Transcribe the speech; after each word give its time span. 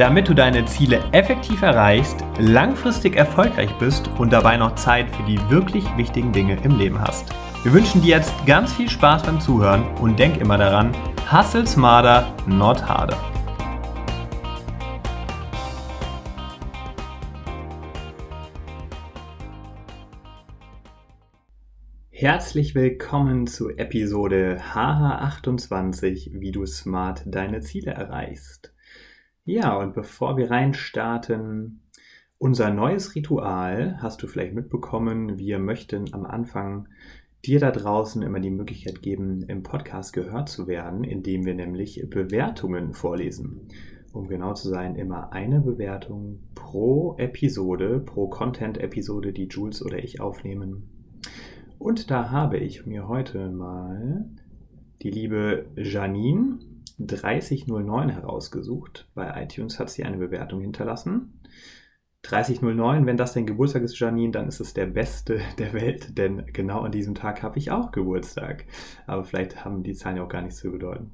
Damit 0.00 0.30
du 0.30 0.34
deine 0.34 0.64
Ziele 0.64 1.04
effektiv 1.12 1.60
erreichst, 1.60 2.24
langfristig 2.38 3.16
erfolgreich 3.16 3.68
bist 3.78 4.08
und 4.18 4.32
dabei 4.32 4.56
noch 4.56 4.74
Zeit 4.76 5.14
für 5.14 5.22
die 5.24 5.38
wirklich 5.50 5.84
wichtigen 5.98 6.32
Dinge 6.32 6.56
im 6.64 6.78
Leben 6.78 6.98
hast. 6.98 7.28
Wir 7.64 7.74
wünschen 7.74 8.00
dir 8.00 8.16
jetzt 8.16 8.32
ganz 8.46 8.72
viel 8.72 8.88
Spaß 8.88 9.24
beim 9.24 9.42
Zuhören 9.42 9.84
und 9.96 10.18
denk 10.18 10.38
immer 10.38 10.56
daran, 10.56 10.96
hustle 11.30 11.66
smarter, 11.66 12.34
not 12.46 12.82
harder. 12.82 13.18
Herzlich 22.08 22.74
willkommen 22.74 23.46
zu 23.46 23.68
Episode 23.68 24.62
HH28, 24.72 26.40
wie 26.40 26.52
du 26.52 26.64
smart 26.64 27.24
deine 27.26 27.60
Ziele 27.60 27.90
erreichst. 27.90 28.72
Ja, 29.52 29.76
und 29.76 29.94
bevor 29.94 30.36
wir 30.36 30.48
reinstarten, 30.48 31.80
unser 32.38 32.70
neues 32.72 33.16
Ritual 33.16 34.00
hast 34.00 34.22
du 34.22 34.28
vielleicht 34.28 34.54
mitbekommen. 34.54 35.40
Wir 35.40 35.58
möchten 35.58 36.14
am 36.14 36.24
Anfang 36.24 36.86
dir 37.44 37.58
da 37.58 37.72
draußen 37.72 38.22
immer 38.22 38.38
die 38.38 38.52
Möglichkeit 38.52 39.02
geben, 39.02 39.42
im 39.42 39.64
Podcast 39.64 40.12
gehört 40.12 40.48
zu 40.48 40.68
werden, 40.68 41.02
indem 41.02 41.44
wir 41.46 41.54
nämlich 41.54 42.00
Bewertungen 42.08 42.94
vorlesen. 42.94 43.62
Um 44.12 44.28
genau 44.28 44.54
zu 44.54 44.68
sein, 44.68 44.94
immer 44.94 45.32
eine 45.32 45.60
Bewertung 45.60 46.38
pro 46.54 47.16
Episode, 47.18 47.98
pro 47.98 48.28
Content-Episode, 48.28 49.32
die 49.32 49.48
Jules 49.48 49.84
oder 49.84 49.98
ich 49.98 50.20
aufnehmen. 50.20 50.84
Und 51.80 52.12
da 52.12 52.30
habe 52.30 52.58
ich 52.58 52.86
mir 52.86 53.08
heute 53.08 53.50
mal 53.50 54.30
die 55.02 55.10
liebe 55.10 55.66
Janine 55.74 56.60
3009 57.06 58.10
herausgesucht. 58.10 59.08
Bei 59.14 59.42
iTunes 59.42 59.78
hat 59.78 59.90
sie 59.90 60.04
eine 60.04 60.18
Bewertung 60.18 60.60
hinterlassen. 60.60 61.40
3009, 62.22 63.06
wenn 63.06 63.16
das 63.16 63.32
dein 63.32 63.46
Geburtstag 63.46 63.82
ist, 63.82 63.98
Janine, 63.98 64.32
dann 64.32 64.48
ist 64.48 64.60
es 64.60 64.74
der 64.74 64.86
beste 64.86 65.40
der 65.58 65.72
Welt, 65.72 66.18
denn 66.18 66.46
genau 66.52 66.80
an 66.80 66.92
diesem 66.92 67.14
Tag 67.14 67.42
habe 67.42 67.58
ich 67.58 67.70
auch 67.70 67.92
Geburtstag. 67.92 68.66
Aber 69.06 69.24
vielleicht 69.24 69.64
haben 69.64 69.82
die 69.82 69.94
Zahlen 69.94 70.16
ja 70.16 70.24
auch 70.24 70.28
gar 70.28 70.42
nichts 70.42 70.58
zu 70.58 70.70
bedeuten. 70.70 71.12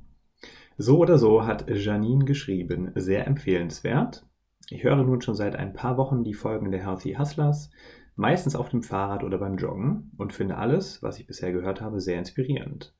So 0.77 0.98
oder 0.98 1.19
so 1.19 1.47
hat 1.47 1.70
Janine 1.70 2.25
geschrieben, 2.25 2.91
sehr 2.97 3.27
empfehlenswert. 3.27 4.27
Ich 4.69 4.83
höre 4.83 4.97
nun 4.97 5.23
schon 5.23 5.37
seit 5.37 5.55
ein 5.55 5.73
paar 5.73 5.97
Wochen 5.97 6.25
die 6.25 6.34
Folgen 6.34 6.73
der 6.73 6.84
Healthy 6.84 7.14
Hustlers, 7.14 7.70
meistens 8.17 8.57
auf 8.57 8.69
dem 8.69 8.83
Fahrrad 8.83 9.23
oder 9.23 9.39
beim 9.39 9.57
Joggen 9.57 10.11
und 10.17 10.33
finde 10.33 10.57
alles, 10.57 11.03
was 11.03 11.20
ich 11.20 11.27
bisher 11.27 11.53
gehört 11.53 11.81
habe, 11.81 12.01
sehr 12.01 12.19
inspirierend. 12.19 12.95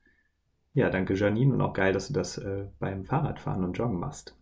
Ja, 0.77 0.91
danke 0.91 1.15
Janine 1.15 1.55
und 1.55 1.61
auch 1.61 1.73
geil, 1.73 1.91
dass 1.91 2.07
du 2.07 2.13
das 2.13 2.37
äh, 2.37 2.67
beim 2.77 3.03
Fahrradfahren 3.03 3.63
und 3.63 3.73
Joggen 3.79 3.99
machst. 3.99 4.37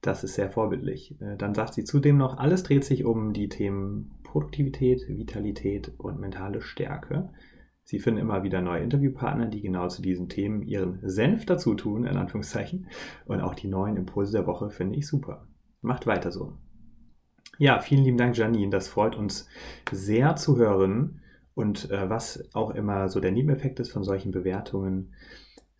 Das 0.00 0.24
ist 0.24 0.34
sehr 0.34 0.50
vorbildlich. 0.50 1.20
Äh, 1.20 1.36
dann 1.36 1.54
sagt 1.54 1.74
sie 1.74 1.84
zudem 1.84 2.16
noch, 2.16 2.38
alles 2.38 2.64
dreht 2.64 2.84
sich 2.84 3.04
um 3.04 3.32
die 3.32 3.48
Themen 3.48 4.10
Produktivität, 4.24 5.06
Vitalität 5.06 5.92
und 5.98 6.18
mentale 6.18 6.62
Stärke. 6.62 7.30
Sie 7.84 8.00
finden 8.00 8.18
immer 8.18 8.42
wieder 8.42 8.60
neue 8.60 8.82
Interviewpartner, 8.82 9.46
die 9.46 9.60
genau 9.60 9.86
zu 9.86 10.02
diesen 10.02 10.28
Themen 10.28 10.62
ihren 10.62 10.98
Senf 11.08 11.46
dazu 11.46 11.76
tun, 11.76 12.06
in 12.06 12.16
Anführungszeichen. 12.16 12.88
Und 13.26 13.40
auch 13.40 13.54
die 13.54 13.68
neuen 13.68 13.96
Impulse 13.96 14.32
der 14.32 14.48
Woche 14.48 14.68
finde 14.70 14.96
ich 14.96 15.06
super. 15.06 15.46
Macht 15.80 16.08
weiter 16.08 16.32
so. 16.32 16.54
Ja, 17.58 17.78
vielen 17.78 18.02
lieben 18.02 18.18
Dank, 18.18 18.36
Janine. 18.36 18.70
Das 18.70 18.88
freut 18.88 19.14
uns 19.14 19.46
sehr 19.92 20.34
zu 20.34 20.56
hören. 20.56 21.20
Und 21.54 21.88
äh, 21.92 22.10
was 22.10 22.48
auch 22.52 22.70
immer 22.70 23.08
so 23.08 23.20
der 23.20 23.30
Nebeneffekt 23.30 23.78
ist 23.78 23.92
von 23.92 24.02
solchen 24.02 24.32
Bewertungen, 24.32 25.12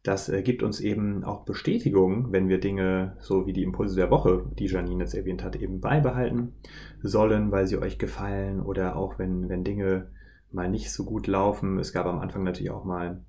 das 0.02 0.28
äh, 0.28 0.42
gibt 0.42 0.62
uns 0.62 0.80
eben 0.80 1.24
auch 1.24 1.44
Bestätigung, 1.44 2.32
wenn 2.32 2.48
wir 2.48 2.58
Dinge, 2.58 3.16
so 3.20 3.46
wie 3.46 3.52
die 3.52 3.62
Impulse 3.62 3.96
der 3.96 4.10
Woche, 4.10 4.44
die 4.58 4.66
Janine 4.66 5.04
jetzt 5.04 5.14
erwähnt 5.14 5.44
hat, 5.44 5.56
eben 5.56 5.80
beibehalten 5.80 6.54
sollen, 7.02 7.52
weil 7.52 7.66
sie 7.66 7.78
euch 7.78 7.98
gefallen 7.98 8.60
oder 8.60 8.96
auch 8.96 9.18
wenn, 9.18 9.48
wenn 9.48 9.64
Dinge 9.64 10.10
mal 10.50 10.68
nicht 10.68 10.92
so 10.92 11.04
gut 11.04 11.26
laufen. 11.26 11.78
Es 11.78 11.92
gab 11.92 12.06
am 12.06 12.18
Anfang 12.18 12.42
natürlich 12.42 12.72
auch 12.72 12.84
mal 12.84 13.24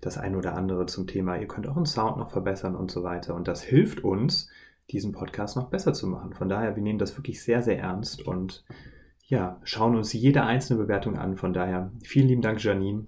das 0.00 0.18
ein 0.18 0.36
oder 0.36 0.56
andere 0.56 0.86
zum 0.86 1.06
Thema, 1.06 1.36
ihr 1.36 1.46
könnt 1.46 1.66
euren 1.66 1.86
Sound 1.86 2.18
noch 2.18 2.30
verbessern 2.30 2.74
und 2.74 2.90
so 2.90 3.02
weiter. 3.02 3.34
Und 3.34 3.48
das 3.48 3.62
hilft 3.62 4.04
uns, 4.04 4.50
diesen 4.90 5.12
Podcast 5.12 5.56
noch 5.56 5.70
besser 5.70 5.92
zu 5.92 6.06
machen. 6.06 6.34
Von 6.34 6.48
daher, 6.48 6.74
wir 6.76 6.82
nehmen 6.82 6.98
das 6.98 7.16
wirklich 7.16 7.42
sehr, 7.42 7.62
sehr 7.62 7.78
ernst 7.78 8.26
und 8.26 8.64
ja, 9.24 9.60
schauen 9.62 9.94
uns 9.94 10.12
jede 10.12 10.42
einzelne 10.42 10.82
Bewertung 10.82 11.16
an. 11.16 11.36
Von 11.36 11.52
daher, 11.52 11.92
vielen 12.02 12.26
lieben 12.26 12.42
Dank, 12.42 12.62
Janine. 12.62 13.06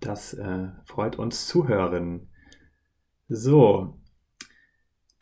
Das 0.00 0.34
äh, 0.34 0.68
freut 0.84 1.16
uns 1.18 1.46
zu 1.46 1.68
hören. 1.68 2.28
So, 3.28 3.98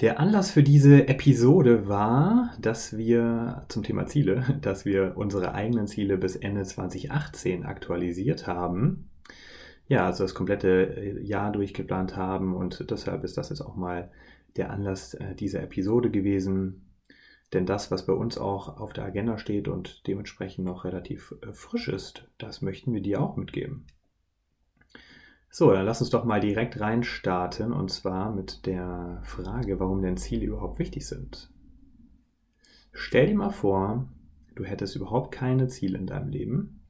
der 0.01 0.21
Anlass 0.21 0.51
für 0.51 0.63
diese 0.63 1.09
Episode 1.09 1.89
war, 1.89 2.55
dass 2.61 2.99
wir 2.99 3.65
zum 3.69 3.83
Thema 3.83 4.07
Ziele, 4.07 4.59
dass 4.61 4.85
wir 4.85 5.17
unsere 5.17 5.55
eigenen 5.55 5.87
Ziele 5.87 6.19
bis 6.19 6.37
Ende 6.37 6.65
2018 6.65 7.65
aktualisiert 7.65 8.47
haben. 8.47 9.11
Ja, 9.89 10.05
also 10.07 10.25
das 10.25 10.35
komplette 10.35 10.97
äh, 10.97 11.23
Jahr 11.23 11.51
durchgeplant 11.53 12.17
haben 12.17 12.55
und 12.55 12.91
deshalb 12.91 13.25
ist 13.25 13.39
das 13.39 13.49
jetzt 13.49 13.63
auch 13.63 13.77
mal 13.77 14.11
der 14.57 14.71
Anlass 14.71 15.15
äh, 15.15 15.35
dieser 15.35 15.63
Episode 15.63 16.11
gewesen. 16.11 16.83
Denn 17.53 17.65
das, 17.65 17.91
was 17.91 18.05
bei 18.05 18.13
uns 18.13 18.37
auch 18.37 18.79
auf 18.79 18.93
der 18.93 19.05
Agenda 19.05 19.39
steht 19.39 19.69
und 19.69 20.07
dementsprechend 20.07 20.65
noch 20.67 20.85
relativ 20.85 21.35
äh, 21.43 21.53
frisch 21.53 21.89
ist, 21.89 22.29
das 22.37 22.61
möchten 22.61 22.93
wir 22.93 23.01
dir 23.01 23.21
auch 23.23 23.37
mitgeben. 23.37 23.87
So, 25.59 25.73
dann 25.73 25.87
lass 25.87 26.03
uns 26.03 26.11
doch 26.11 26.27
mal 26.27 26.39
direkt 26.39 26.81
reinstarten 26.81 27.73
und 27.73 27.91
zwar 27.91 28.31
mit 28.31 28.67
der 28.67 29.23
Frage, 29.25 29.81
warum 29.81 30.03
denn 30.03 30.19
Ziele 30.19 30.45
überhaupt 30.45 30.79
wichtig 30.79 31.07
sind. 31.07 31.51
Stell 32.93 33.29
dir 33.29 33.37
mal 33.37 33.49
vor, 33.49 34.07
du 34.55 34.65
hättest 34.65 34.97
überhaupt 34.97 35.33
keine 35.33 35.69
Ziele 35.69 35.97
in 35.97 36.07
deinem 36.07 36.29
Leben. 36.29 36.83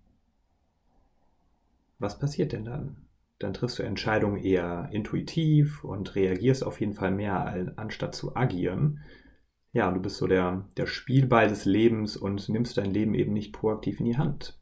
Was 2.00 2.19
passiert 2.19 2.50
denn 2.50 2.65
dann? 2.65 2.97
Dann 3.38 3.54
triffst 3.54 3.78
du 3.78 3.84
Entscheidungen 3.84 4.43
eher 4.43 4.88
intuitiv 4.91 5.84
und 5.84 6.16
reagierst 6.16 6.66
auf 6.66 6.81
jeden 6.81 6.94
Fall 6.94 7.12
mehr, 7.12 7.72
anstatt 7.77 8.16
zu 8.16 8.34
agieren. 8.34 8.98
Ja, 9.75 9.93
du 9.93 10.00
bist 10.03 10.16
so 10.16 10.27
der, 10.27 10.66
der 10.77 10.87
Spielball 10.87 11.47
des 11.47 11.66
Lebens 11.66 12.16
und 12.16 12.48
nimmst 12.48 12.78
dein 12.78 12.91
Leben 12.91 13.15
eben 13.15 13.33
nicht 13.33 13.53
proaktiv 13.53 14.00
in 14.00 14.06
die 14.06 14.19
Hand. 14.19 14.59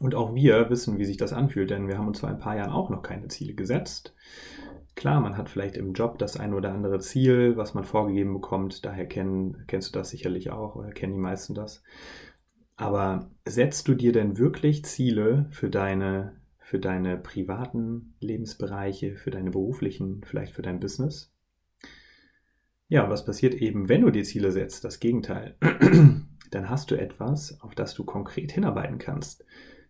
Und 0.00 0.14
auch 0.14 0.34
wir 0.34 0.68
wissen, 0.68 0.98
wie 0.98 1.04
sich 1.04 1.16
das 1.16 1.32
anfühlt, 1.32 1.70
denn 1.70 1.88
wir 1.88 1.98
haben 1.98 2.08
uns 2.08 2.20
vor 2.20 2.28
ein 2.28 2.38
paar 2.38 2.56
Jahren 2.56 2.72
auch 2.72 2.90
noch 2.90 3.02
keine 3.02 3.28
Ziele 3.28 3.54
gesetzt. 3.54 4.14
Klar, 4.94 5.20
man 5.20 5.36
hat 5.36 5.48
vielleicht 5.48 5.76
im 5.76 5.92
Job 5.92 6.18
das 6.18 6.38
ein 6.38 6.54
oder 6.54 6.72
andere 6.72 7.00
Ziel, 7.00 7.56
was 7.56 7.74
man 7.74 7.84
vorgegeben 7.84 8.32
bekommt. 8.32 8.84
Daher 8.84 9.06
kennen, 9.06 9.64
kennst 9.66 9.94
du 9.94 9.98
das 9.98 10.10
sicherlich 10.10 10.50
auch 10.50 10.74
oder 10.74 10.90
kennen 10.90 11.14
die 11.14 11.20
meisten 11.20 11.54
das. 11.54 11.82
Aber 12.76 13.30
setzt 13.46 13.88
du 13.88 13.94
dir 13.94 14.12
denn 14.12 14.38
wirklich 14.38 14.84
Ziele 14.84 15.46
für 15.50 15.70
deine, 15.70 16.36
für 16.58 16.78
deine 16.78 17.16
privaten 17.16 18.14
Lebensbereiche, 18.20 19.16
für 19.16 19.30
deine 19.30 19.50
beruflichen, 19.50 20.22
vielleicht 20.24 20.52
für 20.52 20.62
dein 20.62 20.80
Business? 20.80 21.32
Ja, 22.88 23.08
was 23.10 23.24
passiert 23.24 23.54
eben, 23.54 23.88
wenn 23.88 24.02
du 24.02 24.10
dir 24.10 24.24
Ziele 24.24 24.52
setzt? 24.52 24.84
Das 24.84 25.00
Gegenteil. 25.00 25.56
Dann 26.50 26.70
hast 26.70 26.90
du 26.90 26.94
etwas, 26.94 27.60
auf 27.60 27.74
das 27.74 27.94
du 27.94 28.04
konkret 28.04 28.52
hinarbeiten 28.52 28.98
kannst 28.98 29.44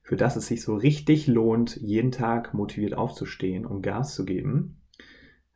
für 0.06 0.16
das 0.16 0.36
es 0.36 0.46
sich 0.46 0.62
so 0.62 0.76
richtig 0.76 1.26
lohnt, 1.26 1.74
jeden 1.78 2.12
Tag 2.12 2.54
motiviert 2.54 2.94
aufzustehen 2.94 3.66
und 3.66 3.82
Gas 3.82 4.14
zu 4.14 4.24
geben. 4.24 4.80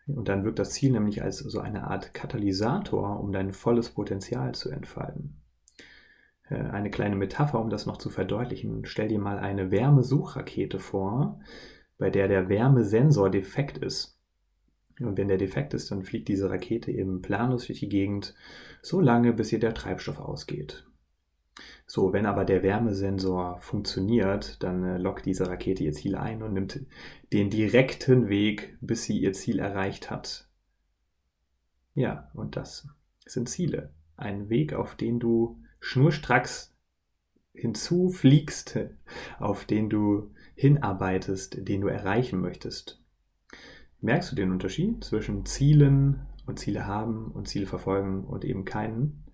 Und 0.08 0.28
dann 0.28 0.42
wirkt 0.42 0.58
das 0.58 0.70
Ziel 0.70 0.90
nämlich 0.90 1.22
als 1.22 1.38
so 1.38 1.60
eine 1.60 1.84
Art 1.84 2.14
Katalysator, 2.14 3.20
um 3.20 3.30
dein 3.30 3.52
volles 3.52 3.90
Potenzial 3.90 4.52
zu 4.56 4.68
entfalten. 4.70 5.36
Äh, 6.48 6.56
eine 6.56 6.90
kleine 6.90 7.14
Metapher, 7.14 7.60
um 7.60 7.70
das 7.70 7.86
noch 7.86 7.98
zu 7.98 8.10
verdeutlichen. 8.10 8.86
Stell 8.86 9.06
dir 9.06 9.20
mal 9.20 9.38
eine 9.38 9.70
Wärmesuchrakete 9.70 10.80
vor, 10.80 11.38
bei 11.96 12.10
der 12.10 12.26
der 12.26 12.48
Wärmesensor 12.48 13.30
defekt 13.30 13.78
ist. 13.78 14.18
Und 14.98 15.16
wenn 15.16 15.28
der 15.28 15.38
defekt 15.38 15.74
ist, 15.74 15.92
dann 15.92 16.02
fliegt 16.02 16.26
diese 16.26 16.50
Rakete 16.50 16.90
eben 16.90 17.22
planlos 17.22 17.68
durch 17.68 17.78
die 17.78 17.88
Gegend, 17.88 18.34
so 18.82 19.00
lange, 19.00 19.32
bis 19.32 19.52
ihr 19.52 19.60
der 19.60 19.74
Treibstoff 19.74 20.18
ausgeht. 20.18 20.90
So, 21.92 22.12
wenn 22.12 22.24
aber 22.24 22.44
der 22.44 22.62
Wärmesensor 22.62 23.58
funktioniert, 23.58 24.62
dann 24.62 24.84
äh, 24.84 24.96
lockt 24.96 25.26
diese 25.26 25.48
Rakete 25.48 25.82
ihr 25.82 25.92
Ziel 25.92 26.14
ein 26.14 26.40
und 26.40 26.52
nimmt 26.52 26.86
den 27.32 27.50
direkten 27.50 28.28
Weg, 28.28 28.78
bis 28.80 29.02
sie 29.02 29.18
ihr 29.18 29.32
Ziel 29.32 29.58
erreicht 29.58 30.08
hat. 30.08 30.48
Ja, 31.96 32.30
und 32.32 32.54
das 32.54 32.86
sind 33.26 33.48
Ziele. 33.48 33.92
Ein 34.16 34.48
Weg, 34.48 34.72
auf 34.72 34.94
den 34.94 35.18
du 35.18 35.60
schnurstracks 35.80 36.72
hinzufliegst, 37.54 38.78
auf 39.40 39.64
den 39.64 39.90
du 39.90 40.30
hinarbeitest, 40.54 41.66
den 41.66 41.80
du 41.80 41.88
erreichen 41.88 42.40
möchtest. 42.40 43.02
Merkst 44.00 44.30
du 44.30 44.36
den 44.36 44.52
Unterschied 44.52 45.02
zwischen 45.02 45.44
Zielen 45.44 46.24
und 46.46 46.60
Ziele 46.60 46.86
haben 46.86 47.32
und 47.32 47.48
Ziele 47.48 47.66
verfolgen 47.66 48.22
und 48.22 48.44
eben 48.44 48.64
keinen? 48.64 49.24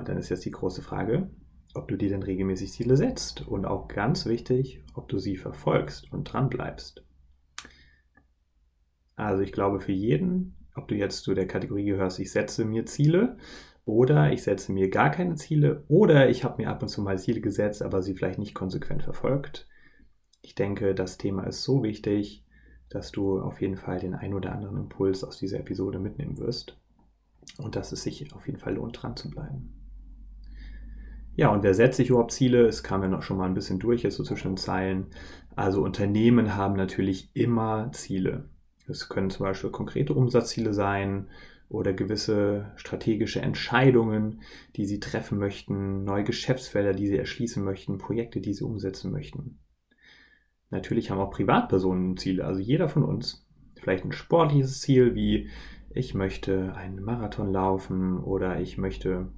Und 0.00 0.08
dann 0.08 0.16
ist 0.16 0.30
jetzt 0.30 0.46
die 0.46 0.50
große 0.50 0.80
Frage, 0.80 1.28
ob 1.74 1.86
du 1.88 1.96
dir 1.98 2.08
denn 2.08 2.22
regelmäßig 2.22 2.72
Ziele 2.72 2.96
setzt 2.96 3.46
und 3.46 3.66
auch 3.66 3.86
ganz 3.86 4.24
wichtig, 4.24 4.82
ob 4.94 5.10
du 5.10 5.18
sie 5.18 5.36
verfolgst 5.36 6.10
und 6.10 6.24
dran 6.24 6.48
bleibst. 6.48 7.04
Also 9.14 9.42
ich 9.42 9.52
glaube 9.52 9.78
für 9.78 9.92
jeden, 9.92 10.56
ob 10.74 10.88
du 10.88 10.94
jetzt 10.94 11.22
zu 11.22 11.34
der 11.34 11.46
Kategorie 11.46 11.84
gehörst, 11.84 12.18
ich 12.18 12.32
setze 12.32 12.64
mir 12.64 12.86
Ziele 12.86 13.36
oder 13.84 14.32
ich 14.32 14.42
setze 14.42 14.72
mir 14.72 14.88
gar 14.88 15.10
keine 15.10 15.34
Ziele 15.34 15.84
oder 15.88 16.30
ich 16.30 16.44
habe 16.44 16.62
mir 16.62 16.70
ab 16.70 16.80
und 16.80 16.88
zu 16.88 17.02
mal 17.02 17.18
Ziele 17.18 17.42
gesetzt, 17.42 17.82
aber 17.82 18.00
sie 18.00 18.14
vielleicht 18.14 18.38
nicht 18.38 18.54
konsequent 18.54 19.02
verfolgt. 19.02 19.68
Ich 20.40 20.54
denke, 20.54 20.94
das 20.94 21.18
Thema 21.18 21.42
ist 21.42 21.62
so 21.62 21.82
wichtig, 21.82 22.46
dass 22.88 23.12
du 23.12 23.38
auf 23.38 23.60
jeden 23.60 23.76
Fall 23.76 24.00
den 24.00 24.14
ein 24.14 24.32
oder 24.32 24.52
anderen 24.52 24.78
Impuls 24.78 25.24
aus 25.24 25.36
dieser 25.36 25.60
Episode 25.60 25.98
mitnehmen 25.98 26.38
wirst 26.38 26.80
und 27.58 27.76
dass 27.76 27.92
es 27.92 28.02
sich 28.02 28.32
auf 28.34 28.46
jeden 28.46 28.58
Fall 28.58 28.76
lohnt, 28.76 29.02
dran 29.02 29.14
zu 29.14 29.28
bleiben. 29.28 29.79
Ja, 31.36 31.48
und 31.48 31.62
wer 31.62 31.74
setzt 31.74 31.96
sich 31.96 32.10
überhaupt 32.10 32.32
Ziele? 32.32 32.66
Es 32.66 32.82
kam 32.82 33.02
ja 33.02 33.08
noch 33.08 33.22
schon 33.22 33.36
mal 33.36 33.46
ein 33.46 33.54
bisschen 33.54 33.78
durch, 33.78 34.02
jetzt 34.02 34.16
so 34.16 34.24
zwischen 34.24 34.52
den 34.52 34.56
Zeilen. 34.56 35.06
Also 35.56 35.82
Unternehmen 35.82 36.56
haben 36.56 36.74
natürlich 36.74 37.30
immer 37.34 37.90
Ziele. 37.92 38.48
Es 38.88 39.08
können 39.08 39.30
zum 39.30 39.44
Beispiel 39.44 39.70
konkrete 39.70 40.14
Umsatzziele 40.14 40.72
sein 40.72 41.28
oder 41.68 41.92
gewisse 41.92 42.72
strategische 42.76 43.40
Entscheidungen, 43.40 44.42
die 44.76 44.84
sie 44.84 44.98
treffen 44.98 45.38
möchten, 45.38 46.04
neue 46.04 46.24
Geschäftsfelder, 46.24 46.92
die 46.92 47.06
sie 47.06 47.16
erschließen 47.16 47.64
möchten, 47.64 47.98
Projekte, 47.98 48.40
die 48.40 48.52
sie 48.52 48.64
umsetzen 48.64 49.12
möchten. 49.12 49.60
Natürlich 50.70 51.10
haben 51.10 51.20
auch 51.20 51.30
Privatpersonen 51.30 52.16
Ziele, 52.16 52.44
also 52.44 52.60
jeder 52.60 52.88
von 52.88 53.04
uns. 53.04 53.46
Vielleicht 53.80 54.04
ein 54.04 54.12
sportliches 54.12 54.80
Ziel 54.80 55.14
wie 55.14 55.48
ich 55.92 56.14
möchte 56.14 56.74
einen 56.74 57.02
Marathon 57.02 57.52
laufen 57.52 58.18
oder 58.18 58.60
ich 58.60 58.78
möchte 58.78 59.28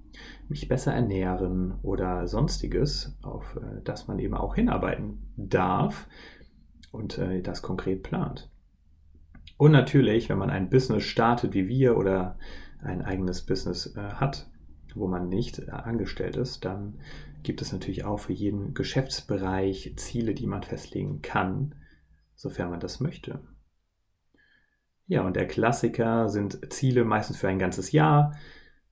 mich 0.48 0.68
besser 0.68 0.92
ernähren 0.92 1.78
oder 1.82 2.26
sonstiges, 2.26 3.16
auf 3.22 3.56
äh, 3.56 3.82
das 3.84 4.08
man 4.08 4.18
eben 4.18 4.34
auch 4.34 4.54
hinarbeiten 4.54 5.32
darf 5.36 6.08
und 6.90 7.18
äh, 7.18 7.42
das 7.42 7.62
konkret 7.62 8.02
plant. 8.02 8.50
Und 9.56 9.72
natürlich, 9.72 10.28
wenn 10.28 10.38
man 10.38 10.50
ein 10.50 10.70
Business 10.70 11.04
startet 11.04 11.54
wie 11.54 11.68
wir 11.68 11.96
oder 11.96 12.38
ein 12.80 13.02
eigenes 13.02 13.42
Business 13.46 13.94
äh, 13.96 14.00
hat, 14.00 14.50
wo 14.94 15.06
man 15.06 15.28
nicht 15.28 15.70
angestellt 15.70 16.36
ist, 16.36 16.64
dann 16.64 16.98
gibt 17.42 17.62
es 17.62 17.72
natürlich 17.72 18.04
auch 18.04 18.18
für 18.18 18.32
jeden 18.32 18.74
Geschäftsbereich 18.74 19.94
Ziele, 19.96 20.34
die 20.34 20.46
man 20.46 20.62
festlegen 20.62 21.22
kann, 21.22 21.74
sofern 22.34 22.70
man 22.70 22.80
das 22.80 23.00
möchte. 23.00 23.40
Ja, 25.06 25.22
und 25.22 25.36
der 25.36 25.46
Klassiker 25.46 26.28
sind 26.28 26.72
Ziele 26.72 27.04
meistens 27.04 27.36
für 27.36 27.48
ein 27.48 27.58
ganzes 27.58 27.92
Jahr. 27.92 28.36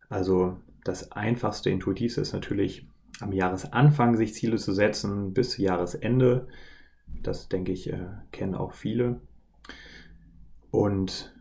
Also 0.09 0.59
das 0.85 1.13
einfachste, 1.13 1.71
intuitivste 1.71 2.21
ist 2.21 2.33
natürlich 2.33 2.87
am 3.21 3.33
Jahresanfang 3.33 4.17
sich 4.17 4.35
Ziele 4.35 4.57
zu 4.57 4.73
setzen 4.73 5.33
bis 5.33 5.57
Jahresende. 5.59 6.49
Das 7.23 7.49
denke 7.49 7.73
ich, 7.73 7.93
äh, 7.93 8.09
kennen 8.33 8.55
auch 8.55 8.73
viele. 8.73 9.21
Und 10.71 11.35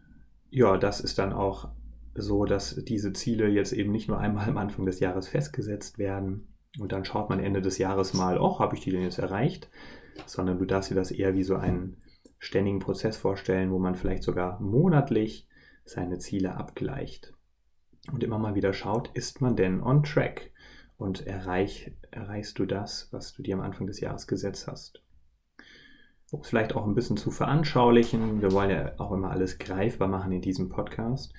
ja, 0.50 0.78
das 0.78 1.00
ist 1.00 1.20
dann 1.20 1.32
auch 1.32 1.70
so, 2.16 2.46
dass 2.46 2.76
diese 2.84 3.14
Ziele 3.14 3.48
jetzt 3.48 3.72
eben 3.72 3.92
nicht 3.92 4.10
nur 4.10 4.20
einmal 4.20 4.50
am 4.50 4.58
Anfang 4.58 4.86
des 4.86 5.00
Jahres 5.00 5.28
festgesetzt 5.28 6.00
werden 6.00 6.48
und 6.80 6.92
dann 6.92 7.06
schaut 7.06 7.30
man 7.30 7.40
Ende 7.40 7.62
des 7.62 7.78
Jahres 7.78 8.14
mal, 8.14 8.38
oh, 8.38 8.60
habe 8.60 8.76
ich 8.76 8.82
die 8.82 8.92
denn 8.92 9.02
jetzt 9.02 9.20
erreicht? 9.20 9.70
Sondern 10.26 10.60
du 10.60 10.66
darfst 10.66 10.92
dir 10.92 10.96
das 10.96 11.12
eher 11.12 11.34
wie 11.34 11.44
so 11.44 11.56
einen 11.56 11.98
ständigen 12.40 12.80
Prozess 12.80 13.18
vorstellen, 13.18 13.72
wo 13.72 13.80
man 13.80 13.96
vielleicht 13.96 14.24
sogar 14.24 14.60
monatlich 14.60 15.48
seine 15.86 16.20
Ziele 16.20 16.56
abgleicht 16.56 17.34
und 18.12 18.24
immer 18.24 18.40
mal 18.40 18.56
wieder 18.56 18.74
schaut, 18.74 19.10
ist 19.14 19.42
man 19.42 19.56
denn 19.56 19.82
on 19.82 20.04
track 20.04 20.52
und 20.98 21.26
erreich, 21.26 21.92
erreichst 22.12 22.60
du 22.60 22.66
das, 22.66 23.08
was 23.12 23.34
du 23.34 23.44
dir 23.44 23.56
am 23.56 23.62
Anfang 23.62 23.88
des 23.88 24.00
Jahres 24.00 24.28
gesetzt 24.28 24.68
hast. 24.68 25.02
Um 26.32 26.42
es 26.42 26.50
vielleicht 26.50 26.76
auch 26.76 26.86
ein 26.86 26.96
bisschen 26.96 27.18
zu 27.18 27.32
veranschaulichen, 27.32 28.42
wir 28.42 28.52
wollen 28.52 28.70
ja 28.70 28.94
auch 29.00 29.12
immer 29.12 29.32
alles 29.32 29.58
greifbar 29.58 30.08
machen 30.08 30.32
in 30.32 30.42
diesem 30.42 30.70
Podcast, 30.70 31.34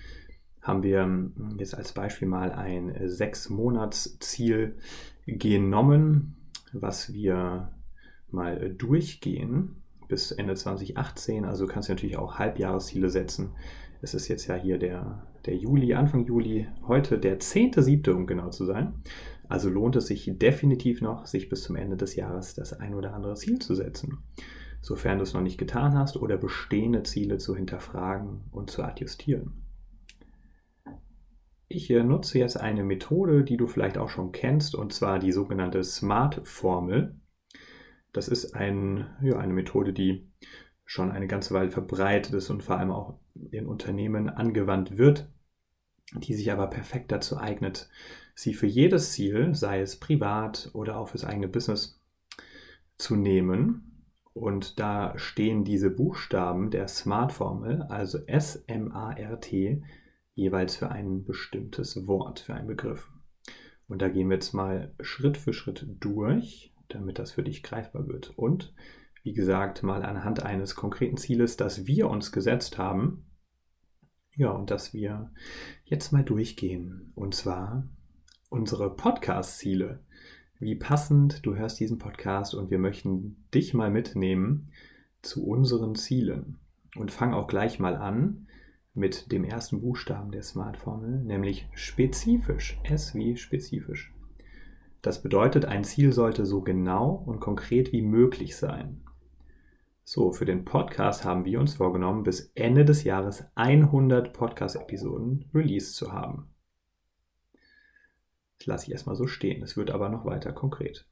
haben 0.63 0.83
wir 0.83 1.03
hm, 1.03 1.57
jetzt 1.59 1.75
als 1.75 1.93
Beispiel 1.93 2.29
mal 2.29 2.53
ein 2.53 3.09
Sechs-Monats-Ziel 3.09 4.79
genommen, 5.27 6.37
was 6.73 7.13
wir 7.13 7.73
mal 8.31 8.75
durchgehen 8.75 9.83
bis 10.09 10.33
Ende 10.33 10.55
2018. 10.55 11.45
Also 11.45 11.67
kannst 11.67 11.89
du 11.89 11.93
natürlich 11.93 12.17
auch 12.17 12.39
Halbjahresziele 12.39 13.11
setzen. 13.11 13.53
Es 14.03 14.15
ist 14.15 14.29
jetzt 14.29 14.47
ja 14.47 14.55
hier 14.55 14.79
der, 14.79 15.27
der 15.45 15.57
Juli, 15.57 15.95
Anfang 15.95 16.25
Juli, 16.25 16.67
heute 16.87 17.19
der 17.19 17.39
10.7., 17.39 18.11
um 18.13 18.27
genau 18.27 18.49
zu 18.49 18.65
sein. 18.65 18.95
Also 19.49 19.69
lohnt 19.69 19.97
es 19.97 20.07
sich 20.07 20.31
definitiv 20.39 21.03
noch, 21.03 21.27
sich 21.27 21.49
bis 21.49 21.63
zum 21.63 21.77
Ende 21.77 21.97
des 21.97 22.17
Jahres 22.17 22.55
das 22.55 22.73
ein 22.73 22.95
oder 22.95 23.15
andere 23.15 23.35
Ziel 23.35 23.59
zu 23.59 23.75
setzen. 23.75 24.19
Sofern 24.81 25.19
du 25.19 25.25
es 25.25 25.35
noch 25.35 25.43
nicht 25.43 25.59
getan 25.59 25.99
hast 25.99 26.17
oder 26.17 26.39
bestehende 26.39 27.03
Ziele 27.03 27.37
zu 27.37 27.55
hinterfragen 27.55 28.45
und 28.53 28.71
zu 28.71 28.83
adjustieren. 28.83 29.65
Ich 31.69 31.91
nutze 31.91 32.39
jetzt 32.39 32.59
eine 32.59 32.83
Methode, 32.83 33.45
die 33.45 33.57
du 33.57 33.67
vielleicht 33.67 33.99
auch 33.99 34.09
schon 34.09 34.33
kennst, 34.33 34.75
und 34.75 34.93
zwar 34.93 35.19
die 35.19 35.31
sogenannte 35.31 35.85
SMART-Formel. 35.85 37.15
Das 38.13 38.29
ist 38.29 38.57
ein, 38.57 39.07
ja, 39.23 39.37
eine 39.37 39.53
Methode, 39.53 39.93
die 39.93 40.29
schon 40.85 41.13
eine 41.13 41.29
ganze 41.29 41.55
Weile 41.55 41.71
verbreitet 41.71 42.35
ist 42.35 42.51
und 42.51 42.65
vor 42.65 42.79
allem 42.79 42.91
auch 42.91 43.20
in 43.51 43.67
Unternehmen 43.67 44.29
angewandt 44.29 44.99
wird, 44.99 45.29
die 46.15 46.35
sich 46.35 46.51
aber 46.53 46.69
perfekt 46.69 47.13
dazu 47.13 47.39
eignet, 47.39 47.89
sie 48.35 48.55
für 48.55 48.67
jedes 48.67 49.13
Ziel, 49.13 49.55
sei 49.55 49.81
es 49.81 49.99
privat 49.99 50.71
oder 50.73 50.97
auch 50.97 51.09
fürs 51.09 51.25
eigene 51.25 51.49
Business, 51.49 52.01
zu 52.99 53.17
nehmen. 53.17 54.05
Und 54.33 54.79
da 54.79 55.19
stehen 55.19 55.65
diese 55.65 55.91
Buchstaben 55.91 56.71
der 56.71 56.89
SMART-Formel, 56.89 57.83
also 57.83 58.19
S-M-A-R-T, 58.27 59.83
jeweils 60.35 60.77
für 60.77 60.91
ein 60.91 61.25
bestimmtes 61.25 62.07
Wort, 62.07 62.41
für 62.41 62.55
einen 62.55 62.69
Begriff. 62.69 63.11
Und 63.89 64.03
da 64.03 64.09
gehen 64.09 64.29
wir 64.29 64.37
jetzt 64.37 64.53
mal 64.53 64.95
Schritt 65.01 65.37
für 65.37 65.53
Schritt 65.53 65.87
durch 65.99 66.71
damit 66.95 67.19
das 67.19 67.33
für 67.33 67.43
dich 67.43 67.63
greifbar 67.63 68.07
wird. 68.09 68.33
Und 68.37 68.75
wie 69.23 69.33
gesagt, 69.33 69.83
mal 69.83 70.03
anhand 70.03 70.43
eines 70.43 70.75
konkreten 70.75 71.17
Zieles, 71.17 71.57
das 71.57 71.87
wir 71.87 72.09
uns 72.09 72.33
gesetzt 72.33 72.79
haben. 72.79 73.27
Ja, 74.37 74.51
und 74.51 74.71
dass 74.71 74.95
wir 74.95 75.33
jetzt 75.85 76.13
mal 76.13 76.25
durchgehen. 76.25 77.13
Und 77.15 77.35
zwar 77.35 77.89
unsere 78.49 78.95
Podcast-Ziele. 78.95 80.05
Wie 80.59 80.75
passend, 80.75 81.45
du 81.45 81.55
hörst 81.55 81.81
diesen 81.81 81.99
Podcast 81.99 82.55
und 82.55 82.71
wir 82.71 82.79
möchten 82.79 83.49
dich 83.55 83.75
mal 83.75 83.91
mitnehmen 83.91 84.71
zu 85.23 85.47
unseren 85.47 85.95
Zielen. 85.95 86.59
Und 86.97 87.11
fang 87.11 87.35
auch 87.35 87.47
gleich 87.47 87.79
mal 87.79 87.97
an 87.97 88.47
mit 88.95 89.31
dem 89.33 89.45
ersten 89.45 89.81
Buchstaben 89.81 90.33
der 90.33 90.43
Smart-Formel, 90.43 91.23
nämlich 91.23 91.69
spezifisch. 91.75 92.79
S 92.83 93.15
wie 93.15 93.37
spezifisch. 93.37 94.13
Das 95.03 95.23
bedeutet, 95.23 95.65
ein 95.65 95.85
Ziel 95.85 96.13
sollte 96.13 96.45
so 96.45 96.61
genau 96.61 97.23
und 97.27 97.41
konkret 97.41 97.93
wie 97.93 98.03
möglich 98.03 98.57
sein. 98.57 99.03
So, 100.05 100.33
für 100.33 100.45
den 100.45 100.65
Podcast 100.65 101.25
haben 101.25 101.45
wir 101.45 101.61
uns 101.61 101.75
vorgenommen, 101.75 102.25
bis 102.25 102.53
Ende 102.55 102.85
des 102.85 103.05
Jahres 103.05 103.45
100 103.55 104.33
Podcast-Episoden 104.33 105.49
released 105.55 105.95
zu 105.95 106.13
haben. 106.13 106.51
Das 108.59 108.67
lasse 108.67 108.87
ich 108.87 108.93
erstmal 108.93 109.17
so 109.17 109.27
stehen, 109.27 109.63
es 109.63 109.77
wird 109.77 109.91
aber 109.91 110.09
noch 110.09 110.25
weiter 110.25 110.53
konkret. 110.53 111.07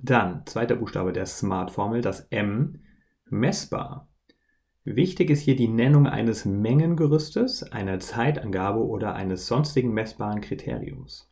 Dann, 0.00 0.46
zweiter 0.46 0.76
Buchstabe 0.76 1.12
der 1.12 1.26
Smart-Formel, 1.26 2.00
das 2.00 2.20
M, 2.30 2.80
messbar. 3.26 4.08
Wichtig 4.84 5.30
ist 5.30 5.40
hier 5.40 5.56
die 5.56 5.68
Nennung 5.68 6.06
eines 6.06 6.44
Mengengerüstes, 6.44 7.64
einer 7.64 7.98
Zeitangabe 7.98 8.86
oder 8.86 9.14
eines 9.14 9.46
sonstigen 9.46 9.92
messbaren 9.92 10.40
Kriteriums. 10.40 11.30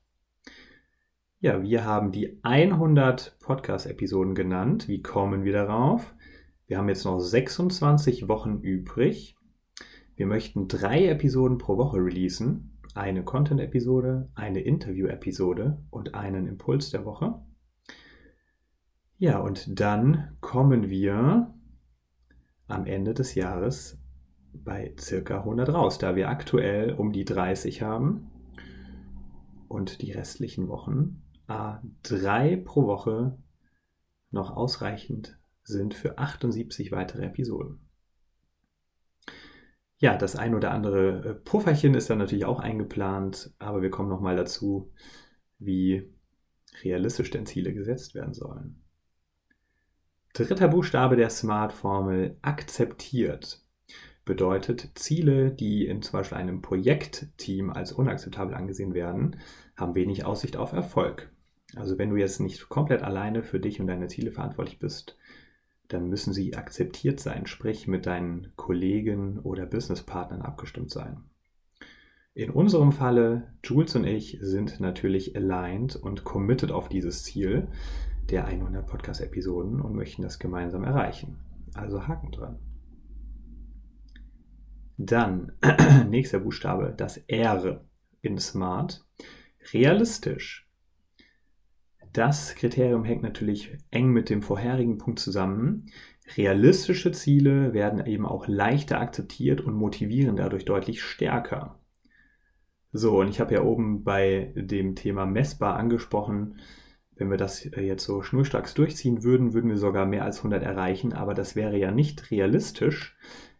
Ja, 1.40 1.62
wir 1.62 1.84
haben 1.84 2.12
die 2.12 2.40
100 2.42 3.38
Podcast-Episoden 3.38 4.34
genannt. 4.34 4.88
Wie 4.88 5.02
kommen 5.02 5.44
wir 5.44 5.52
darauf? 5.52 6.15
Wir 6.66 6.78
haben 6.78 6.88
jetzt 6.88 7.04
noch 7.04 7.20
26 7.20 8.28
Wochen 8.28 8.58
übrig. 8.60 9.36
Wir 10.16 10.26
möchten 10.26 10.66
drei 10.66 11.06
Episoden 11.06 11.58
pro 11.58 11.76
Woche 11.76 11.98
releasen. 11.98 12.78
Eine 12.94 13.22
Content-Episode, 13.22 14.30
eine 14.34 14.60
Interview-Episode 14.60 15.84
und 15.90 16.14
einen 16.14 16.46
Impuls 16.46 16.90
der 16.90 17.04
Woche. 17.04 17.40
Ja, 19.18 19.38
und 19.38 19.78
dann 19.80 20.36
kommen 20.40 20.90
wir 20.90 21.54
am 22.66 22.86
Ende 22.86 23.14
des 23.14 23.34
Jahres 23.34 23.98
bei 24.52 24.94
circa 24.98 25.38
100 25.38 25.72
raus, 25.72 25.98
da 25.98 26.16
wir 26.16 26.28
aktuell 26.28 26.94
um 26.94 27.12
die 27.12 27.24
30 27.24 27.82
haben 27.82 28.30
und 29.68 30.02
die 30.02 30.12
restlichen 30.12 30.68
Wochen 30.68 31.22
a 31.46 31.80
drei 32.02 32.56
pro 32.56 32.86
Woche 32.86 33.38
noch 34.30 34.56
ausreichend 34.56 35.38
sind 35.66 35.94
für 35.94 36.18
78 36.18 36.92
weitere 36.92 37.24
Episoden. 37.24 37.80
Ja, 39.98 40.16
das 40.16 40.36
ein 40.36 40.54
oder 40.54 40.70
andere 40.70 41.24
äh, 41.24 41.34
Pufferchen 41.34 41.94
ist 41.94 42.10
dann 42.10 42.18
natürlich 42.18 42.44
auch 42.44 42.60
eingeplant, 42.60 43.54
aber 43.58 43.82
wir 43.82 43.90
kommen 43.90 44.10
nochmal 44.10 44.36
dazu, 44.36 44.92
wie 45.58 46.12
realistisch 46.82 47.30
denn 47.30 47.46
Ziele 47.46 47.72
gesetzt 47.72 48.14
werden 48.14 48.34
sollen. 48.34 48.82
Dritter 50.34 50.68
Buchstabe 50.68 51.16
der 51.16 51.30
Smart-Formel 51.30 52.36
akzeptiert 52.42 53.64
bedeutet, 54.26 54.90
Ziele, 54.96 55.50
die 55.50 55.86
in 55.86 56.02
zum 56.02 56.12
Beispiel 56.12 56.36
einem 56.36 56.60
Projektteam 56.60 57.70
als 57.70 57.92
unakzeptabel 57.92 58.54
angesehen 58.54 58.92
werden, 58.92 59.40
haben 59.76 59.94
wenig 59.94 60.26
Aussicht 60.26 60.58
auf 60.58 60.72
Erfolg. 60.72 61.30
Also 61.74 61.96
wenn 61.96 62.10
du 62.10 62.16
jetzt 62.16 62.40
nicht 62.40 62.68
komplett 62.68 63.02
alleine 63.02 63.42
für 63.42 63.60
dich 63.60 63.80
und 63.80 63.86
deine 63.86 64.08
Ziele 64.08 64.30
verantwortlich 64.30 64.78
bist, 64.78 65.16
dann 65.88 66.08
müssen 66.08 66.32
sie 66.32 66.54
akzeptiert 66.56 67.20
sein, 67.20 67.46
sprich 67.46 67.86
mit 67.86 68.06
deinen 68.06 68.52
Kollegen 68.56 69.38
oder 69.40 69.66
Businesspartnern 69.66 70.42
abgestimmt 70.42 70.90
sein. 70.90 71.24
In 72.34 72.50
unserem 72.50 72.92
Falle, 72.92 73.54
Jules 73.64 73.96
und 73.96 74.04
ich 74.04 74.38
sind 74.42 74.78
natürlich 74.78 75.34
aligned 75.36 75.96
und 75.96 76.24
committed 76.24 76.70
auf 76.70 76.88
dieses 76.88 77.22
Ziel 77.22 77.68
der 78.30 78.46
100 78.46 78.86
Podcast-Episoden 78.86 79.80
und 79.80 79.94
möchten 79.94 80.22
das 80.22 80.38
gemeinsam 80.38 80.84
erreichen. 80.84 81.38
Also 81.74 82.06
Haken 82.06 82.32
dran. 82.32 82.58
Dann, 84.98 85.52
nächster 86.08 86.40
Buchstabe, 86.40 86.92
das 86.96 87.18
R 87.28 87.84
in 88.22 88.38
Smart. 88.38 89.04
Realistisch. 89.72 90.65
Das 92.16 92.54
Kriterium 92.54 93.04
hängt 93.04 93.22
natürlich 93.22 93.76
eng 93.90 94.10
mit 94.10 94.30
dem 94.30 94.40
vorherigen 94.40 94.96
Punkt 94.96 95.18
zusammen. 95.18 95.90
Realistische 96.34 97.12
Ziele 97.12 97.74
werden 97.74 98.06
eben 98.06 98.24
auch 98.24 98.48
leichter 98.48 99.02
akzeptiert 99.02 99.60
und 99.60 99.74
motivieren 99.74 100.34
dadurch 100.34 100.64
deutlich 100.64 101.02
stärker. 101.02 101.78
So, 102.90 103.20
und 103.20 103.28
ich 103.28 103.38
habe 103.38 103.52
ja 103.52 103.62
oben 103.62 104.02
bei 104.02 104.50
dem 104.56 104.94
Thema 104.94 105.26
messbar 105.26 105.76
angesprochen, 105.76 106.58
wenn 107.16 107.30
wir 107.30 107.36
das 107.36 107.64
jetzt 107.64 108.04
so 108.04 108.22
schnurstracks 108.22 108.72
durchziehen 108.72 109.22
würden, 109.22 109.52
würden 109.52 109.68
wir 109.68 109.76
sogar 109.76 110.06
mehr 110.06 110.24
als 110.24 110.38
100 110.38 110.62
erreichen, 110.62 111.12
aber 111.12 111.34
das 111.34 111.54
wäre 111.54 111.76
ja 111.76 111.90
nicht 111.90 112.30
realistisch, 112.30 113.14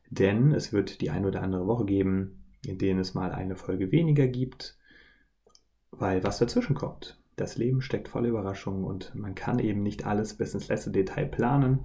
denn 0.09 0.53
es 0.53 0.73
wird 0.73 1.03
die 1.03 1.11
eine 1.11 1.29
oder 1.29 1.43
andere 1.43 1.67
Woche 1.67 1.85
geben, 1.85 2.47
in 2.65 2.79
denen 2.79 3.01
es 3.01 3.13
mal 3.13 3.33
eine 3.33 3.55
Folge 3.55 3.93
weniger 3.93 4.27
gibt, 4.27 4.79
weil 5.91 6.25
was 6.25 6.39
dazwischen 6.39 6.75
kommt. 6.75 7.21
Das 7.37 7.59
Leben 7.59 7.83
steckt 7.83 8.09
voller 8.09 8.29
Überraschungen 8.29 8.85
und 8.85 9.15
man 9.15 9.35
kann 9.35 9.59
eben 9.59 9.83
nicht 9.83 10.07
alles 10.07 10.35
bis 10.35 10.55
ins 10.55 10.69
letzte 10.69 10.91
Detail 10.91 11.27
planen. 11.27 11.81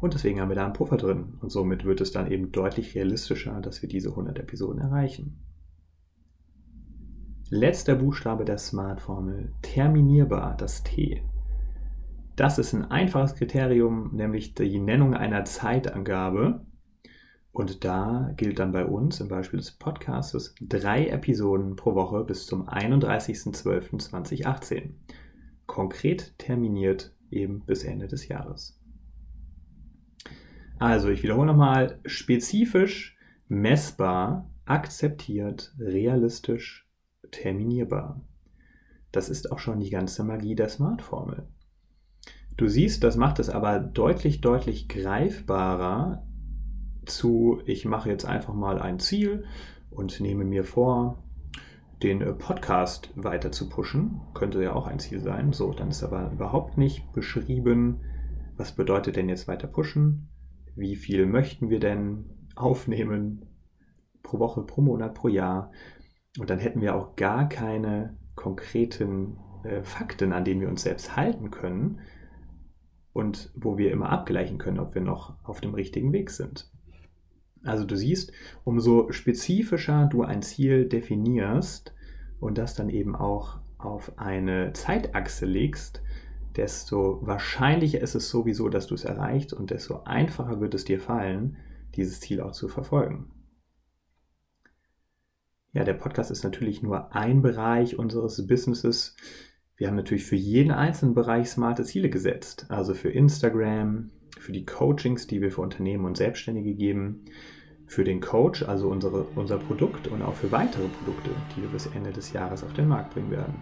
Und 0.00 0.14
deswegen 0.14 0.40
haben 0.40 0.48
wir 0.48 0.56
da 0.56 0.64
einen 0.64 0.72
Puffer 0.72 0.96
drin. 0.96 1.34
Und 1.40 1.50
somit 1.50 1.84
wird 1.84 2.00
es 2.00 2.12
dann 2.12 2.30
eben 2.30 2.52
deutlich 2.52 2.94
realistischer, 2.94 3.60
dass 3.60 3.82
wir 3.82 3.88
diese 3.88 4.10
100 4.10 4.38
Episoden 4.38 4.80
erreichen. 4.80 5.44
Letzter 7.50 7.96
Buchstabe 7.96 8.44
der 8.44 8.58
Smart-Formel, 8.58 9.52
terminierbar, 9.62 10.56
das 10.56 10.84
T. 10.84 11.24
Das 12.36 12.58
ist 12.58 12.72
ein 12.72 12.84
einfaches 12.84 13.34
Kriterium, 13.34 14.14
nämlich 14.14 14.54
die 14.54 14.78
Nennung 14.78 15.14
einer 15.14 15.44
Zeitangabe. 15.44 16.64
Und 17.52 17.84
da 17.84 18.32
gilt 18.36 18.60
dann 18.60 18.72
bei 18.72 18.86
uns 18.86 19.20
im 19.20 19.28
Beispiel 19.28 19.58
des 19.58 19.72
Podcasts 19.72 20.54
drei 20.60 21.08
Episoden 21.08 21.76
pro 21.76 21.94
Woche 21.94 22.24
bis 22.24 22.46
zum 22.46 22.66
31.12.2018. 22.68 24.94
Konkret 25.66 26.38
terminiert 26.38 27.14
eben 27.30 27.66
bis 27.66 27.84
Ende 27.84 28.08
des 28.08 28.28
Jahres. 28.28 28.80
Also 30.78 31.10
ich 31.10 31.22
wiederhole 31.22 31.46
nochmal, 31.46 32.00
spezifisch, 32.06 33.18
messbar, 33.48 34.50
akzeptiert, 34.64 35.74
realistisch, 35.78 36.88
terminierbar. 37.30 38.24
Das 39.12 39.28
ist 39.28 39.50
auch 39.50 39.58
schon 39.58 39.80
die 39.80 39.90
ganze 39.90 40.22
Magie 40.24 40.54
der 40.54 40.68
Smart-Formel. 40.68 41.48
Du 42.56 42.68
siehst, 42.68 43.02
das 43.04 43.16
macht 43.16 43.40
es 43.40 43.50
aber 43.50 43.80
deutlich, 43.80 44.40
deutlich 44.40 44.88
greifbarer 44.88 46.26
zu, 47.06 47.60
ich 47.64 47.84
mache 47.84 48.08
jetzt 48.08 48.24
einfach 48.24 48.54
mal 48.54 48.80
ein 48.80 48.98
Ziel 48.98 49.44
und 49.90 50.20
nehme 50.20 50.44
mir 50.44 50.64
vor, 50.64 51.22
den 52.02 52.20
Podcast 52.38 53.10
weiter 53.14 53.52
zu 53.52 53.68
pushen. 53.68 54.20
Könnte 54.34 54.62
ja 54.62 54.72
auch 54.72 54.86
ein 54.86 54.98
Ziel 54.98 55.20
sein. 55.20 55.52
So, 55.52 55.72
dann 55.72 55.90
ist 55.90 56.02
aber 56.02 56.30
überhaupt 56.32 56.78
nicht 56.78 57.12
beschrieben, 57.12 58.00
was 58.56 58.72
bedeutet 58.72 59.16
denn 59.16 59.28
jetzt 59.28 59.48
weiter 59.48 59.66
pushen? 59.66 60.28
Wie 60.76 60.96
viel 60.96 61.26
möchten 61.26 61.68
wir 61.68 61.80
denn 61.80 62.48
aufnehmen 62.56 63.46
pro 64.22 64.38
Woche, 64.38 64.62
pro 64.62 64.80
Monat, 64.80 65.14
pro 65.14 65.28
Jahr? 65.28 65.72
Und 66.38 66.48
dann 66.48 66.58
hätten 66.58 66.80
wir 66.80 66.94
auch 66.94 67.16
gar 67.16 67.48
keine 67.48 68.16
konkreten 68.34 69.36
äh, 69.64 69.82
Fakten, 69.82 70.32
an 70.32 70.44
denen 70.44 70.60
wir 70.60 70.68
uns 70.68 70.82
selbst 70.82 71.16
halten 71.16 71.50
können 71.50 72.00
und 73.12 73.52
wo 73.54 73.76
wir 73.76 73.90
immer 73.92 74.10
abgleichen 74.10 74.58
können, 74.58 74.78
ob 74.78 74.94
wir 74.94 75.02
noch 75.02 75.36
auf 75.44 75.60
dem 75.60 75.74
richtigen 75.74 76.12
Weg 76.12 76.30
sind. 76.30 76.70
Also 77.62 77.84
du 77.84 77.96
siehst, 77.96 78.32
umso 78.64 79.12
spezifischer 79.12 80.06
du 80.06 80.22
ein 80.22 80.42
Ziel 80.42 80.88
definierst 80.88 81.94
und 82.38 82.58
das 82.58 82.74
dann 82.74 82.88
eben 82.88 83.14
auch 83.14 83.60
auf 83.78 84.18
eine 84.18 84.72
Zeitachse 84.72 85.46
legst, 85.46 86.02
desto 86.56 87.24
wahrscheinlicher 87.26 88.00
ist 88.00 88.14
es 88.14 88.28
sowieso, 88.28 88.68
dass 88.68 88.86
du 88.86 88.94
es 88.94 89.04
erreichst 89.04 89.52
und 89.52 89.70
desto 89.70 90.02
einfacher 90.04 90.60
wird 90.60 90.74
es 90.74 90.84
dir 90.84 91.00
fallen, 91.00 91.56
dieses 91.94 92.20
Ziel 92.20 92.40
auch 92.40 92.52
zu 92.52 92.68
verfolgen. 92.68 93.30
Ja, 95.72 95.84
der 95.84 95.94
Podcast 95.94 96.30
ist 96.30 96.42
natürlich 96.42 96.82
nur 96.82 97.14
ein 97.14 97.42
Bereich 97.42 97.96
unseres 97.96 98.44
Businesses. 98.46 99.16
Wir 99.76 99.86
haben 99.86 99.96
natürlich 99.96 100.24
für 100.24 100.36
jeden 100.36 100.72
einzelnen 100.72 101.14
Bereich 101.14 101.48
smarte 101.48 101.84
Ziele 101.84 102.10
gesetzt. 102.10 102.66
Also 102.68 102.92
für 102.92 103.10
Instagram, 103.10 104.10
für 104.40 104.52
die 104.52 104.64
Coachings, 104.64 105.26
die 105.26 105.40
wir 105.40 105.52
für 105.52 105.60
Unternehmen 105.60 106.04
und 106.04 106.16
Selbstständige 106.16 106.74
geben, 106.74 107.26
für 107.86 108.04
den 108.04 108.20
Coach, 108.20 108.62
also 108.62 108.88
unsere, 108.88 109.24
unser 109.34 109.58
Produkt 109.58 110.06
und 110.08 110.22
auch 110.22 110.34
für 110.34 110.52
weitere 110.52 110.88
Produkte, 110.88 111.30
die 111.54 111.62
wir 111.62 111.68
bis 111.68 111.86
Ende 111.86 112.12
des 112.12 112.32
Jahres 112.32 112.62
auf 112.62 112.72
den 112.72 112.88
Markt 112.88 113.14
bringen 113.14 113.30
werden. 113.30 113.54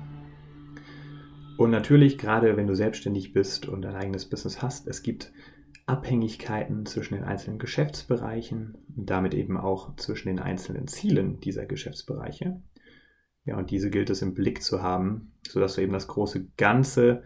Und 1.56 1.70
natürlich, 1.70 2.18
gerade 2.18 2.56
wenn 2.56 2.66
du 2.66 2.74
selbstständig 2.74 3.32
bist 3.32 3.66
und 3.66 3.84
ein 3.84 3.96
eigenes 3.96 4.26
Business 4.26 4.62
hast, 4.62 4.86
es 4.86 5.02
gibt 5.02 5.32
Abhängigkeiten 5.86 6.84
zwischen 6.86 7.14
den 7.14 7.24
einzelnen 7.24 7.58
Geschäftsbereichen 7.58 8.76
und 8.96 9.08
damit 9.08 9.32
eben 9.32 9.56
auch 9.56 9.96
zwischen 9.96 10.28
den 10.28 10.38
einzelnen 10.38 10.86
Zielen 10.86 11.40
dieser 11.40 11.64
Geschäftsbereiche. 11.64 12.62
Ja, 13.46 13.56
und 13.56 13.70
diese 13.70 13.88
gilt 13.88 14.10
es 14.10 14.20
im 14.20 14.34
Blick 14.34 14.62
zu 14.62 14.82
haben, 14.82 15.32
sodass 15.48 15.74
du 15.74 15.80
eben 15.80 15.94
das 15.94 16.06
große 16.06 16.50
Ganze 16.58 17.22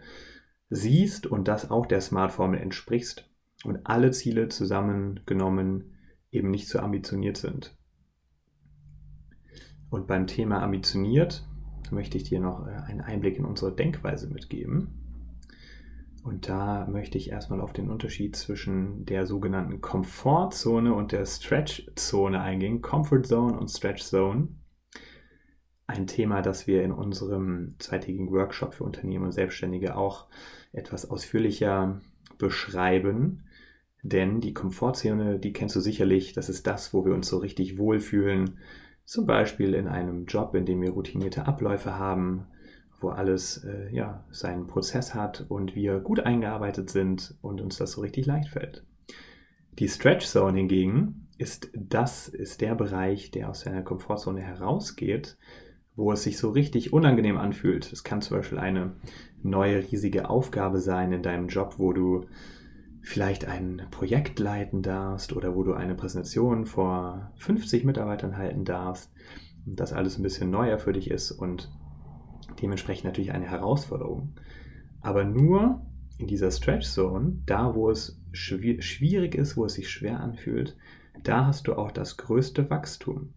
siehst 0.69 1.27
und 1.27 1.49
das 1.49 1.69
auch 1.69 1.85
der 1.85 1.99
Smart-Formel 1.99 2.59
entsprichst 2.59 3.29
und 3.63 3.85
alle 3.85 4.11
Ziele 4.11 4.49
zusammengenommen 4.49 5.95
eben 6.31 6.49
nicht 6.51 6.67
zu 6.67 6.81
ambitioniert 6.81 7.37
sind. 7.37 7.77
Und 9.89 10.07
beim 10.07 10.25
Thema 10.27 10.63
ambitioniert 10.63 11.47
möchte 11.91 12.17
ich 12.17 12.23
dir 12.23 12.39
noch 12.39 12.65
äh, 12.67 12.71
einen 12.71 13.01
Einblick 13.01 13.37
in 13.37 13.45
unsere 13.45 13.73
Denkweise 13.73 14.27
mitgeben. 14.27 15.03
Und 16.23 16.47
da 16.47 16.87
möchte 16.87 17.17
ich 17.17 17.29
erstmal 17.29 17.59
auf 17.59 17.73
den 17.73 17.89
Unterschied 17.89 18.35
zwischen 18.35 19.05
der 19.05 19.25
sogenannten 19.25 19.81
Komfortzone 19.81 20.93
und 20.93 21.11
der 21.11 21.25
Stretch-Zone 21.25 22.39
eingehen. 22.39 22.81
Comfort 22.81 23.23
Zone 23.23 23.59
und 23.59 23.67
Stretch 23.67 24.03
Zone. 24.03 24.47
Ein 25.85 26.07
Thema, 26.07 26.41
das 26.41 26.65
wir 26.65 26.81
in 26.81 26.93
unserem 26.93 27.75
zweitägigen 27.77 28.31
Workshop 28.31 28.73
für 28.73 28.85
Unternehmen 28.85 29.25
und 29.25 29.31
Selbstständige 29.33 29.97
auch 29.97 30.29
etwas 30.71 31.09
ausführlicher 31.09 32.01
beschreiben. 32.37 33.43
Denn 34.03 34.41
die 34.41 34.53
Komfortzone, 34.53 35.39
die 35.39 35.53
kennst 35.53 35.77
du 35.77 35.79
sicherlich, 35.79 36.33
das 36.33 36.49
ist 36.49 36.67
das, 36.67 36.93
wo 36.93 37.05
wir 37.05 37.13
uns 37.13 37.29
so 37.29 37.37
richtig 37.37 37.77
wohlfühlen. 37.77 38.57
Zum 39.05 39.25
Beispiel 39.25 39.73
in 39.73 39.87
einem 39.87 40.25
Job, 40.25 40.53
in 40.55 40.65
dem 40.65 40.81
wir 40.81 40.91
routinierte 40.91 41.47
Abläufe 41.47 41.97
haben, 41.97 42.45
wo 42.99 43.09
alles 43.09 43.63
äh, 43.63 43.89
ja, 43.93 44.25
seinen 44.29 44.67
Prozess 44.67 45.13
hat 45.13 45.45
und 45.47 45.73
wir 45.73 45.99
gut 45.99 46.19
eingearbeitet 46.19 46.89
sind 46.89 47.35
und 47.41 47.61
uns 47.61 47.77
das 47.77 47.93
so 47.93 48.01
richtig 48.01 48.25
leicht 48.25 48.49
fällt. 48.49 48.83
Die 49.79 49.87
Stretch 49.87 50.25
Zone 50.25 50.57
hingegen 50.57 51.27
ist 51.37 51.69
das 51.73 52.27
ist 52.27 52.61
der 52.61 52.75
Bereich, 52.75 53.31
der 53.31 53.49
aus 53.49 53.61
seiner 53.61 53.83
Komfortzone 53.83 54.41
herausgeht, 54.41 55.37
wo 55.95 56.11
es 56.11 56.23
sich 56.23 56.37
so 56.37 56.49
richtig 56.49 56.91
unangenehm 56.91 57.37
anfühlt. 57.37 57.91
Es 57.91 58.03
kann 58.03 58.21
zum 58.21 58.37
Beispiel 58.37 58.59
eine 58.59 58.95
neue 59.41 59.79
riesige 59.79 60.29
Aufgabe 60.29 60.79
sein 60.79 61.11
in 61.13 61.23
deinem 61.23 61.47
Job, 61.47 61.75
wo 61.77 61.93
du 61.93 62.25
vielleicht 63.03 63.45
ein 63.45 63.87
Projekt 63.91 64.39
leiten 64.39 64.81
darfst 64.81 65.33
oder 65.33 65.55
wo 65.55 65.63
du 65.63 65.73
eine 65.73 65.93
Präsentation 65.93 66.65
vor 66.65 67.33
50 67.35 67.83
Mitarbeitern 67.83 68.37
halten 68.37 68.63
darfst 68.63 69.11
und 69.65 69.79
das 69.79 69.91
alles 69.91 70.17
ein 70.17 70.23
bisschen 70.23 70.49
neuer 70.49 70.79
für 70.79 70.93
dich 70.93 71.11
ist 71.11 71.31
und 71.31 71.69
dementsprechend 72.61 73.03
natürlich 73.03 73.33
eine 73.33 73.49
Herausforderung. 73.49 74.35
Aber 75.01 75.25
nur 75.25 75.85
in 76.17 76.27
dieser 76.27 76.49
Stretch 76.49 76.87
Zone, 76.87 77.41
da 77.45 77.75
wo 77.75 77.89
es 77.89 78.21
schwierig 78.31 79.35
ist, 79.35 79.57
wo 79.57 79.65
es 79.65 79.73
sich 79.73 79.89
schwer 79.89 80.21
anfühlt, 80.21 80.77
da 81.23 81.45
hast 81.45 81.67
du 81.67 81.73
auch 81.73 81.91
das 81.91 82.15
größte 82.15 82.69
Wachstum. 82.69 83.33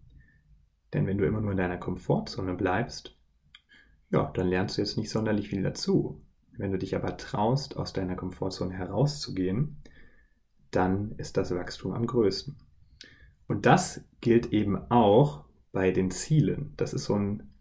Denn 0.93 1.05
wenn 1.05 1.17
du 1.17 1.25
immer 1.25 1.41
nur 1.41 1.51
in 1.51 1.57
deiner 1.57 1.77
Komfortzone 1.77 2.53
bleibst, 2.53 3.17
ja, 4.11 4.31
dann 4.33 4.47
lernst 4.47 4.77
du 4.77 4.81
jetzt 4.81 4.97
nicht 4.97 5.09
sonderlich 5.09 5.49
viel 5.49 5.61
dazu. 5.61 6.21
Wenn 6.57 6.71
du 6.71 6.77
dich 6.77 6.95
aber 6.95 7.17
traust, 7.17 7.77
aus 7.77 7.93
deiner 7.93 8.15
Komfortzone 8.15 8.73
herauszugehen, 8.73 9.77
dann 10.71 11.13
ist 11.17 11.37
das 11.37 11.53
Wachstum 11.53 11.93
am 11.93 12.05
größten. 12.07 12.57
Und 13.47 13.65
das 13.65 14.03
gilt 14.21 14.51
eben 14.51 14.75
auch 14.91 15.45
bei 15.71 15.91
den 15.91 16.11
Zielen. 16.11 16.73
Das 16.75 16.93
ist 16.93 17.05
so 17.05 17.15
ein 17.15 17.51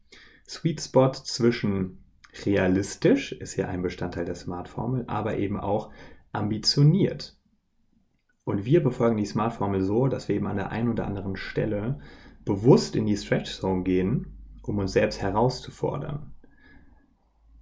Sweet 0.49 0.81
Spot 0.81 1.13
zwischen 1.13 1.99
realistisch, 2.45 3.33
ist 3.33 3.57
ja 3.57 3.69
ein 3.69 3.83
Bestandteil 3.83 4.25
der 4.25 4.35
Smart-Formel, 4.35 5.05
aber 5.07 5.39
eben 5.39 5.59
auch 5.59 5.91
ambitioniert. 6.33 7.39
Und 8.45 8.65
wir 8.65 8.83
befolgen 8.83 9.17
die 9.17 9.27
Smart-Formel 9.27 9.83
so, 9.83 10.07
dass 10.09 10.29
wir 10.29 10.37
eben 10.37 10.47
an 10.47 10.57
der 10.57 10.71
einen 10.71 10.89
oder 10.89 11.07
anderen 11.07 11.37
Stelle 11.37 11.99
bewusst 12.45 12.95
in 12.95 13.07
die 13.07 13.17
Stretch 13.17 13.53
Zone 13.53 13.83
gehen, 13.83 14.39
um 14.63 14.79
uns 14.79 14.93
selbst 14.93 15.21
herauszufordern. 15.21 16.33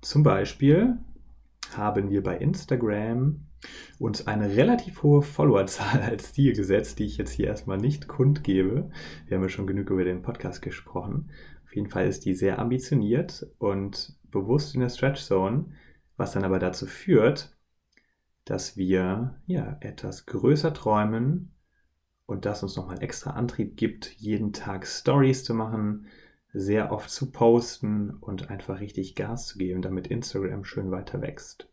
Zum 0.03 0.23
Beispiel 0.23 0.99
haben 1.77 2.11
wir 2.11 2.23
bei 2.23 2.37
Instagram 2.37 3.47
uns 3.99 4.27
eine 4.27 4.57
relativ 4.57 5.03
hohe 5.03 5.23
Followerzahl 5.23 6.01
als 6.11 6.33
Ziel 6.33 6.55
gesetzt, 6.55 6.99
die 6.99 7.05
ich 7.05 7.17
jetzt 7.17 7.33
hier 7.33 7.47
erstmal 7.47 7.79
nicht 7.79 8.09
kundgebe. 8.09 8.91
Wir 9.27 9.37
haben 9.37 9.43
ja 9.43 9.49
schon 9.49 9.67
genug 9.67 9.91
über 9.91 10.05
den 10.05 10.23
Podcast 10.23 10.63
gesprochen. 10.63 11.31
Auf 11.65 11.75
jeden 11.75 11.89
Fall 11.89 12.07
ist 12.07 12.25
die 12.25 12.35
sehr 12.35 12.59
ambitioniert 12.59 13.47
und 13.59 14.17
bewusst 14.31 14.75
in 14.75 14.81
der 14.81 14.89
Stretch 14.89 15.23
Zone, 15.23 15.67
was 16.17 16.33
dann 16.33 16.45
aber 16.45 16.59
dazu 16.59 16.87
führt, 16.87 17.57
dass 18.45 18.77
wir 18.77 19.41
ja 19.47 19.79
etwas 19.81 20.27
größer 20.27 20.75
träumen 20.75 21.55
und 22.27 22.45
das 22.45 22.63
uns 22.63 22.77
nochmal 22.77 23.03
extra 23.03 23.31
Antrieb 23.31 23.77
gibt, 23.77 24.13
jeden 24.19 24.53
Tag 24.53 24.87
Stories 24.87 25.45
zu 25.45 25.55
machen, 25.55 26.07
sehr 26.55 26.93
oft 26.93 27.11
zu 27.11 27.33
posten 27.33 28.11
und 28.11 28.49
einfach 28.49 28.81
richtig 28.81 29.17
Gas 29.17 29.49
zu 29.49 29.59
geben, 29.59 29.83
damit 29.83 30.07
Instagram 30.07 30.65
schön 30.65 30.91
weiter 30.93 31.21
wächst. 31.21 31.69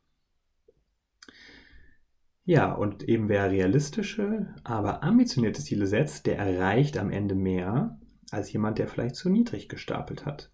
Ja, 2.43 2.73
und 2.73 3.03
eben 3.03 3.29
wer 3.29 3.51
realistische, 3.51 4.53
aber 4.63 5.03
ambitionierte 5.03 5.61
Ziele 5.61 5.85
setzt, 5.85 6.25
der 6.25 6.39
erreicht 6.39 6.97
am 6.97 7.11
Ende 7.11 7.35
mehr 7.35 8.00
als 8.31 8.51
jemand, 8.51 8.79
der 8.79 8.88
vielleicht 8.88 9.15
zu 9.15 9.29
niedrig 9.29 9.69
gestapelt 9.69 10.25
hat. 10.25 10.51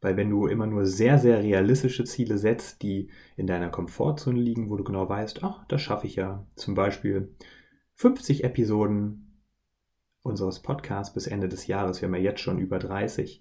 Weil 0.00 0.16
wenn 0.16 0.30
du 0.30 0.46
immer 0.46 0.66
nur 0.66 0.86
sehr, 0.86 1.18
sehr 1.18 1.42
realistische 1.42 2.04
Ziele 2.04 2.38
setzt, 2.38 2.82
die 2.82 3.10
in 3.36 3.46
deiner 3.46 3.68
Komfortzone 3.68 4.40
liegen, 4.40 4.70
wo 4.70 4.76
du 4.76 4.84
genau 4.84 5.08
weißt, 5.08 5.44
ach, 5.44 5.64
das 5.68 5.82
schaffe 5.82 6.06
ich 6.06 6.16
ja. 6.16 6.46
Zum 6.56 6.74
Beispiel 6.74 7.36
50 7.94 8.42
Episoden 8.42 9.31
unseres 10.22 10.60
Podcasts 10.60 11.12
bis 11.14 11.26
Ende 11.26 11.48
des 11.48 11.66
Jahres. 11.66 12.00
Wir 12.00 12.08
haben 12.08 12.14
ja 12.14 12.20
jetzt 12.20 12.40
schon 12.40 12.58
über 12.58 12.78
30. 12.78 13.40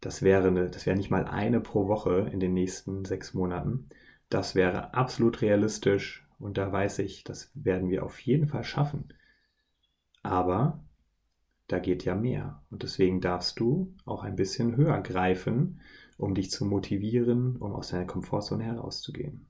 Das 0.00 0.22
wäre, 0.22 0.48
eine, 0.48 0.70
das 0.70 0.86
wäre 0.86 0.96
nicht 0.96 1.10
mal 1.10 1.24
eine 1.24 1.60
pro 1.60 1.88
Woche 1.88 2.28
in 2.32 2.40
den 2.40 2.54
nächsten 2.54 3.04
sechs 3.04 3.34
Monaten. 3.34 3.88
Das 4.28 4.54
wäre 4.54 4.94
absolut 4.94 5.42
realistisch 5.42 6.26
und 6.38 6.58
da 6.58 6.70
weiß 6.70 7.00
ich, 7.00 7.24
das 7.24 7.50
werden 7.54 7.90
wir 7.90 8.04
auf 8.04 8.20
jeden 8.20 8.46
Fall 8.46 8.64
schaffen. 8.64 9.12
Aber 10.22 10.84
da 11.66 11.78
geht 11.78 12.04
ja 12.04 12.14
mehr. 12.14 12.62
Und 12.70 12.82
deswegen 12.82 13.20
darfst 13.20 13.60
du 13.60 13.94
auch 14.04 14.24
ein 14.24 14.36
bisschen 14.36 14.76
höher 14.76 15.00
greifen, 15.00 15.80
um 16.16 16.34
dich 16.34 16.50
zu 16.50 16.64
motivieren, 16.64 17.56
um 17.56 17.74
aus 17.74 17.90
deiner 17.90 18.06
Komfortzone 18.06 18.64
herauszugehen. 18.64 19.46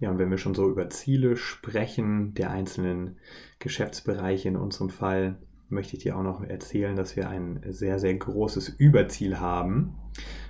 Ja, 0.00 0.10
und 0.10 0.18
wenn 0.18 0.30
wir 0.30 0.38
schon 0.38 0.54
so 0.54 0.70
über 0.70 0.88
Ziele 0.90 1.36
sprechen, 1.36 2.34
der 2.34 2.50
einzelnen 2.50 3.16
Geschäftsbereiche 3.58 4.48
in 4.48 4.56
unserem 4.56 4.90
Fall, 4.90 5.38
möchte 5.68 5.96
ich 5.96 6.02
dir 6.02 6.16
auch 6.16 6.22
noch 6.22 6.42
erzählen, 6.42 6.96
dass 6.96 7.16
wir 7.16 7.28
ein 7.28 7.60
sehr, 7.68 7.98
sehr 7.98 8.14
großes 8.14 8.68
Überziel 8.68 9.38
haben, 9.38 9.96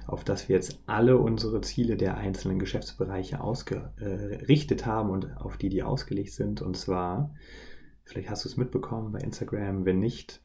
auf 0.06 0.22
das 0.22 0.48
wir 0.48 0.56
jetzt 0.56 0.80
alle 0.86 1.18
unsere 1.18 1.60
Ziele 1.60 1.96
der 1.96 2.16
einzelnen 2.16 2.58
Geschäftsbereiche 2.58 3.40
ausgerichtet 3.40 4.86
haben 4.86 5.10
und 5.10 5.36
auf 5.38 5.56
die 5.56 5.70
die 5.70 5.82
ausgelegt 5.82 6.32
sind. 6.32 6.62
Und 6.62 6.76
zwar 6.76 7.34
Vielleicht 8.08 8.30
hast 8.30 8.46
du 8.46 8.48
es 8.48 8.56
mitbekommen 8.56 9.12
bei 9.12 9.18
Instagram. 9.18 9.84
Wenn 9.84 9.98
nicht, 9.98 10.40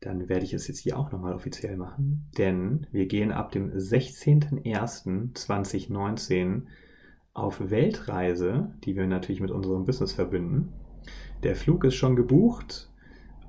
dann 0.00 0.28
werde 0.28 0.44
ich 0.44 0.52
es 0.52 0.68
jetzt 0.68 0.80
hier 0.80 0.98
auch 0.98 1.12
nochmal 1.12 1.32
offiziell 1.32 1.78
machen. 1.78 2.28
Denn 2.36 2.86
wir 2.92 3.06
gehen 3.06 3.32
ab 3.32 3.52
dem 3.52 3.72
16.01.2019 3.72 6.64
auf 7.34 7.70
Weltreise, 7.70 8.72
die 8.84 8.96
wir 8.96 9.06
natürlich 9.06 9.40
mit 9.40 9.50
unserem 9.50 9.84
Business 9.84 10.12
verbinden. 10.12 10.72
Der 11.42 11.56
Flug 11.56 11.84
ist 11.84 11.96
schon 11.96 12.16
gebucht 12.16 12.90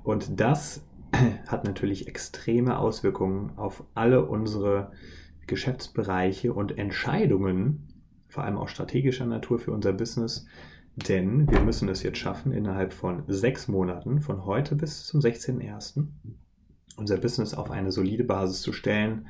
und 0.02 0.40
das 0.40 0.84
hat 1.46 1.64
natürlich 1.64 2.08
extreme 2.08 2.78
Auswirkungen 2.78 3.56
auf 3.56 3.84
alle 3.94 4.26
unsere 4.26 4.90
Geschäftsbereiche 5.46 6.52
und 6.52 6.76
Entscheidungen, 6.76 7.88
vor 8.28 8.42
allem 8.42 8.58
auch 8.58 8.68
strategischer 8.68 9.26
Natur 9.26 9.60
für 9.60 9.70
unser 9.70 9.92
Business, 9.92 10.46
denn 10.96 11.48
wir 11.50 11.60
müssen 11.60 11.88
es 11.88 12.02
jetzt 12.02 12.18
schaffen, 12.18 12.52
innerhalb 12.52 12.92
von 12.92 13.22
sechs 13.28 13.68
Monaten, 13.68 14.20
von 14.20 14.44
heute 14.44 14.74
bis 14.74 15.04
zum 15.04 15.20
16.01., 15.20 16.06
unser 16.96 17.18
Business 17.18 17.54
auf 17.54 17.70
eine 17.70 17.92
solide 17.92 18.24
Basis 18.24 18.62
zu 18.62 18.72
stellen. 18.72 19.28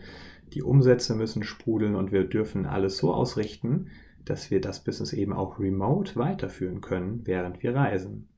Die 0.55 0.63
Umsätze 0.63 1.17
müssen 1.17 1.43
sprudeln 1.43 1.97
und 1.97 2.13
wir 2.13 2.25
dürfen 2.25 2.65
alles 2.65 2.97
so 2.99 3.13
ausrichten, 3.13 3.89
dass 4.27 4.51
wir 4.51 4.61
das 4.61 4.85
Business 4.85 5.13
eben 5.13 5.33
auch 5.33 5.59
remote 5.59 6.17
weiterführen 6.17 6.83
können, 6.83 7.27
während 7.27 7.63
wir 7.63 7.75
reisen. 7.75 8.29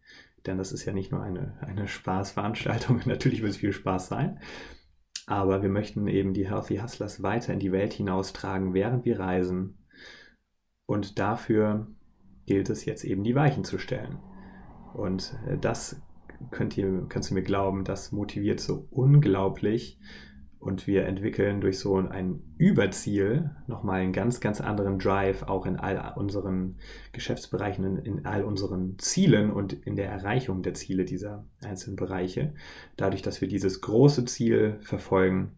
Denn 0.46 0.56
das 0.56 0.72
ist 0.72 0.84
ja 0.84 0.92
nicht 0.92 1.10
nur 1.10 1.22
eine, 1.22 1.58
eine 1.60 1.88
Spaßveranstaltung, 1.88 3.02
natürlich 3.06 3.42
wird 3.42 3.50
es 3.52 3.58
viel 3.58 3.72
Spaß 3.72 4.06
sein, 4.08 4.38
aber 5.26 5.62
wir 5.62 5.68
möchten 5.68 6.06
eben 6.06 6.32
die 6.32 6.48
Healthy 6.48 6.78
Hustlers 6.78 7.22
weiter 7.22 7.52
in 7.52 7.58
die 7.58 7.72
Welt 7.72 7.92
hinaustragen, 7.92 8.72
während 8.72 9.04
wir 9.04 9.18
reisen. 9.18 9.78
Und 10.86 11.18
dafür 11.18 11.88
gilt 12.46 12.70
es 12.70 12.86
jetzt 12.86 13.04
eben 13.04 13.24
die 13.24 13.34
Weichen 13.34 13.64
zu 13.64 13.78
stellen. 13.78 14.18
Und 14.94 15.38
äh, 15.46 15.58
das 15.58 16.00
könnt 16.50 16.78
ihr, 16.78 17.06
kannst 17.08 17.30
du 17.30 17.34
mir 17.34 17.42
glauben, 17.42 17.84
das 17.84 18.12
motiviert 18.12 18.60
so 18.60 18.86
unglaublich. 18.90 19.98
Und 20.60 20.88
wir 20.88 21.06
entwickeln 21.06 21.60
durch 21.60 21.78
so 21.78 21.96
ein 21.96 22.42
Überziel 22.58 23.50
nochmal 23.68 24.00
einen 24.00 24.12
ganz, 24.12 24.40
ganz 24.40 24.60
anderen 24.60 24.98
Drive, 24.98 25.44
auch 25.44 25.66
in 25.66 25.76
all 25.76 26.14
unseren 26.16 26.78
Geschäftsbereichen, 27.12 27.98
in, 27.98 28.26
all 28.26 28.42
unseren 28.42 28.98
Zielen 28.98 29.52
und 29.52 29.72
in 29.72 29.94
der 29.94 30.10
Erreichung 30.10 30.62
der 30.62 30.74
Ziele 30.74 31.04
dieser 31.04 31.46
einzelnen 31.62 31.96
Bereiche. 31.96 32.54
Dadurch, 32.96 33.22
dass 33.22 33.40
wir 33.40 33.46
dieses 33.46 33.80
große 33.80 34.24
Ziel 34.24 34.78
verfolgen. 34.80 35.52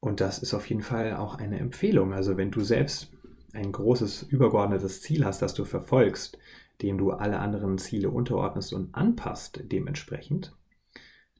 Und 0.00 0.20
das 0.20 0.40
ist 0.40 0.52
auf 0.52 0.68
jeden 0.68 0.82
Fall 0.82 1.14
auch 1.14 1.36
eine 1.36 1.60
Empfehlung. 1.60 2.12
Also 2.12 2.36
wenn 2.36 2.50
du 2.50 2.62
selbst 2.62 3.12
ein 3.52 3.70
großes 3.70 4.24
übergeordnetes 4.24 5.00
Ziel 5.02 5.24
hast, 5.24 5.42
das 5.42 5.54
du 5.54 5.64
verfolgst, 5.64 6.38
dem 6.82 6.98
du 6.98 7.12
alle 7.12 7.38
anderen 7.38 7.78
Ziele 7.78 8.10
unterordnest 8.10 8.72
und 8.72 8.94
anpasst 8.94 9.60
dementsprechend, 9.64 10.54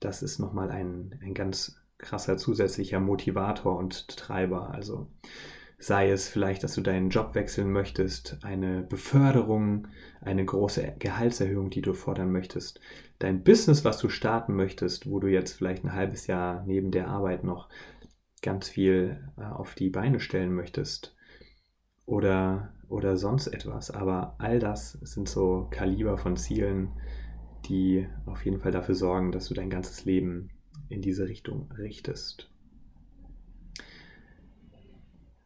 das 0.01 0.23
ist 0.23 0.39
nochmal 0.39 0.71
ein, 0.71 1.19
ein 1.23 1.35
ganz 1.35 1.81
krasser 1.99 2.37
zusätzlicher 2.37 3.01
Motivator 3.01 3.77
und 3.77 4.09
Treiber. 4.17 4.73
Also 4.73 5.09
sei 5.79 6.11
es 6.11 6.29
vielleicht, 6.29 6.63
dass 6.63 6.75
du 6.75 6.81
deinen 6.81 7.11
Job 7.11 7.35
wechseln 7.35 7.71
möchtest, 7.71 8.39
eine 8.43 8.83
Beförderung, 8.83 9.89
eine 10.21 10.45
große 10.45 10.97
Gehaltserhöhung, 10.99 11.71
die 11.71 11.83
du 11.83 11.93
fordern 11.93 12.33
möchtest, 12.33 12.81
dein 13.19 13.43
Business, 13.43 13.85
was 13.85 13.99
du 13.99 14.09
starten 14.09 14.55
möchtest, 14.55 15.09
wo 15.09 15.21
du 15.21 15.29
jetzt 15.29 15.53
vielleicht 15.53 15.85
ein 15.85 15.93
halbes 15.93 16.27
Jahr 16.27 16.65
neben 16.67 16.91
der 16.91 17.09
Arbeit 17.09 17.45
noch 17.45 17.69
ganz 18.43 18.69
viel 18.69 19.29
äh, 19.37 19.43
auf 19.43 19.75
die 19.75 19.91
Beine 19.91 20.21
stellen 20.21 20.55
möchtest, 20.55 21.17
oder, 22.07 22.73
oder 22.89 23.17
sonst 23.17 23.49
etwas. 23.49 23.91
Aber 23.91 24.37
all 24.39 24.59
das 24.59 24.93
sind 24.93 25.29
so 25.29 25.67
Kaliber 25.71 26.17
von 26.17 26.37
Zielen, 26.37 26.93
die 27.69 28.07
auf 28.27 28.45
jeden 28.45 28.59
Fall 28.59 28.73
dafür 28.73 28.95
sorgen, 28.95 29.33
dass 29.33 29.49
du 29.49 29.55
dein 29.55 29.71
ganzes 29.71 30.05
Leben 30.05 30.51
in 30.89 31.03
diese 31.03 31.29
Richtung 31.29 31.71
richtest. 31.79 32.51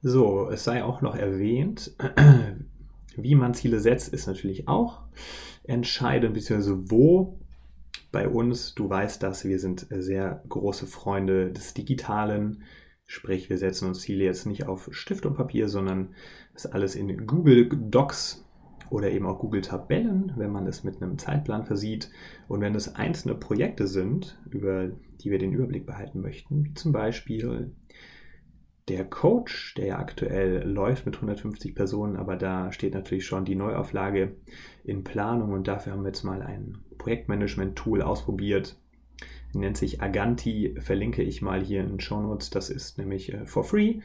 So, 0.02 0.48
es 0.50 0.64
sei 0.64 0.82
auch 0.82 1.02
noch 1.02 1.14
erwähnt, 1.14 1.94
wie 3.16 3.34
man 3.34 3.54
Ziele 3.54 3.80
setzt, 3.80 4.12
ist 4.12 4.26
natürlich 4.26 4.66
auch 4.66 5.02
entscheidend, 5.64 6.34
beziehungsweise 6.34 6.90
wo 6.90 7.38
bei 8.10 8.28
uns, 8.28 8.74
du 8.74 8.88
weißt 8.88 9.22
das, 9.22 9.44
wir 9.44 9.58
sind 9.58 9.86
sehr 9.90 10.42
große 10.48 10.86
Freunde 10.86 11.52
des 11.52 11.74
Digitalen, 11.74 12.64
Sprich, 13.12 13.50
wir 13.50 13.58
setzen 13.58 13.88
uns 13.88 14.02
Ziele 14.02 14.22
jetzt 14.22 14.46
nicht 14.46 14.68
auf 14.68 14.88
Stift 14.92 15.26
und 15.26 15.34
Papier, 15.34 15.68
sondern 15.68 16.14
das 16.52 16.66
alles 16.66 16.94
in 16.94 17.26
Google 17.26 17.68
Docs 17.68 18.44
oder 18.90 19.10
eben 19.10 19.26
auch 19.26 19.38
Google 19.38 19.62
Tabellen, 19.62 20.32
wenn 20.36 20.50
man 20.50 20.66
es 20.66 20.84
mit 20.84 21.00
einem 21.00 21.16
Zeitplan 21.16 21.64
versieht. 21.64 22.10
Und 22.48 22.60
wenn 22.60 22.74
es 22.74 22.94
einzelne 22.96 23.34
Projekte 23.34 23.86
sind, 23.86 24.38
über 24.50 24.90
die 25.20 25.30
wir 25.30 25.38
den 25.38 25.52
Überblick 25.52 25.86
behalten 25.86 26.20
möchten, 26.20 26.64
wie 26.64 26.74
zum 26.74 26.92
Beispiel 26.92 27.72
der 28.88 29.04
Coach, 29.04 29.74
der 29.74 29.86
ja 29.86 29.98
aktuell 29.98 30.68
läuft 30.68 31.06
mit 31.06 31.14
150 31.14 31.74
Personen, 31.76 32.16
aber 32.16 32.36
da 32.36 32.72
steht 32.72 32.94
natürlich 32.94 33.24
schon 33.24 33.44
die 33.44 33.54
Neuauflage 33.54 34.36
in 34.82 35.04
Planung 35.04 35.52
und 35.52 35.68
dafür 35.68 35.92
haben 35.92 36.02
wir 36.02 36.08
jetzt 36.08 36.24
mal 36.24 36.42
ein 36.42 36.78
Projektmanagement-Tool 36.98 38.02
ausprobiert. 38.02 38.76
Nennt 39.52 39.76
sich 39.76 40.02
Aganti, 40.02 40.76
verlinke 40.80 41.22
ich 41.22 41.42
mal 41.42 41.62
hier 41.62 41.80
in 41.80 41.88
den 41.88 42.00
Show 42.00 42.20
Notes. 42.20 42.50
Das 42.50 42.70
ist 42.70 42.98
nämlich 42.98 43.32
äh, 43.32 43.46
for 43.46 43.64
free. 43.64 44.00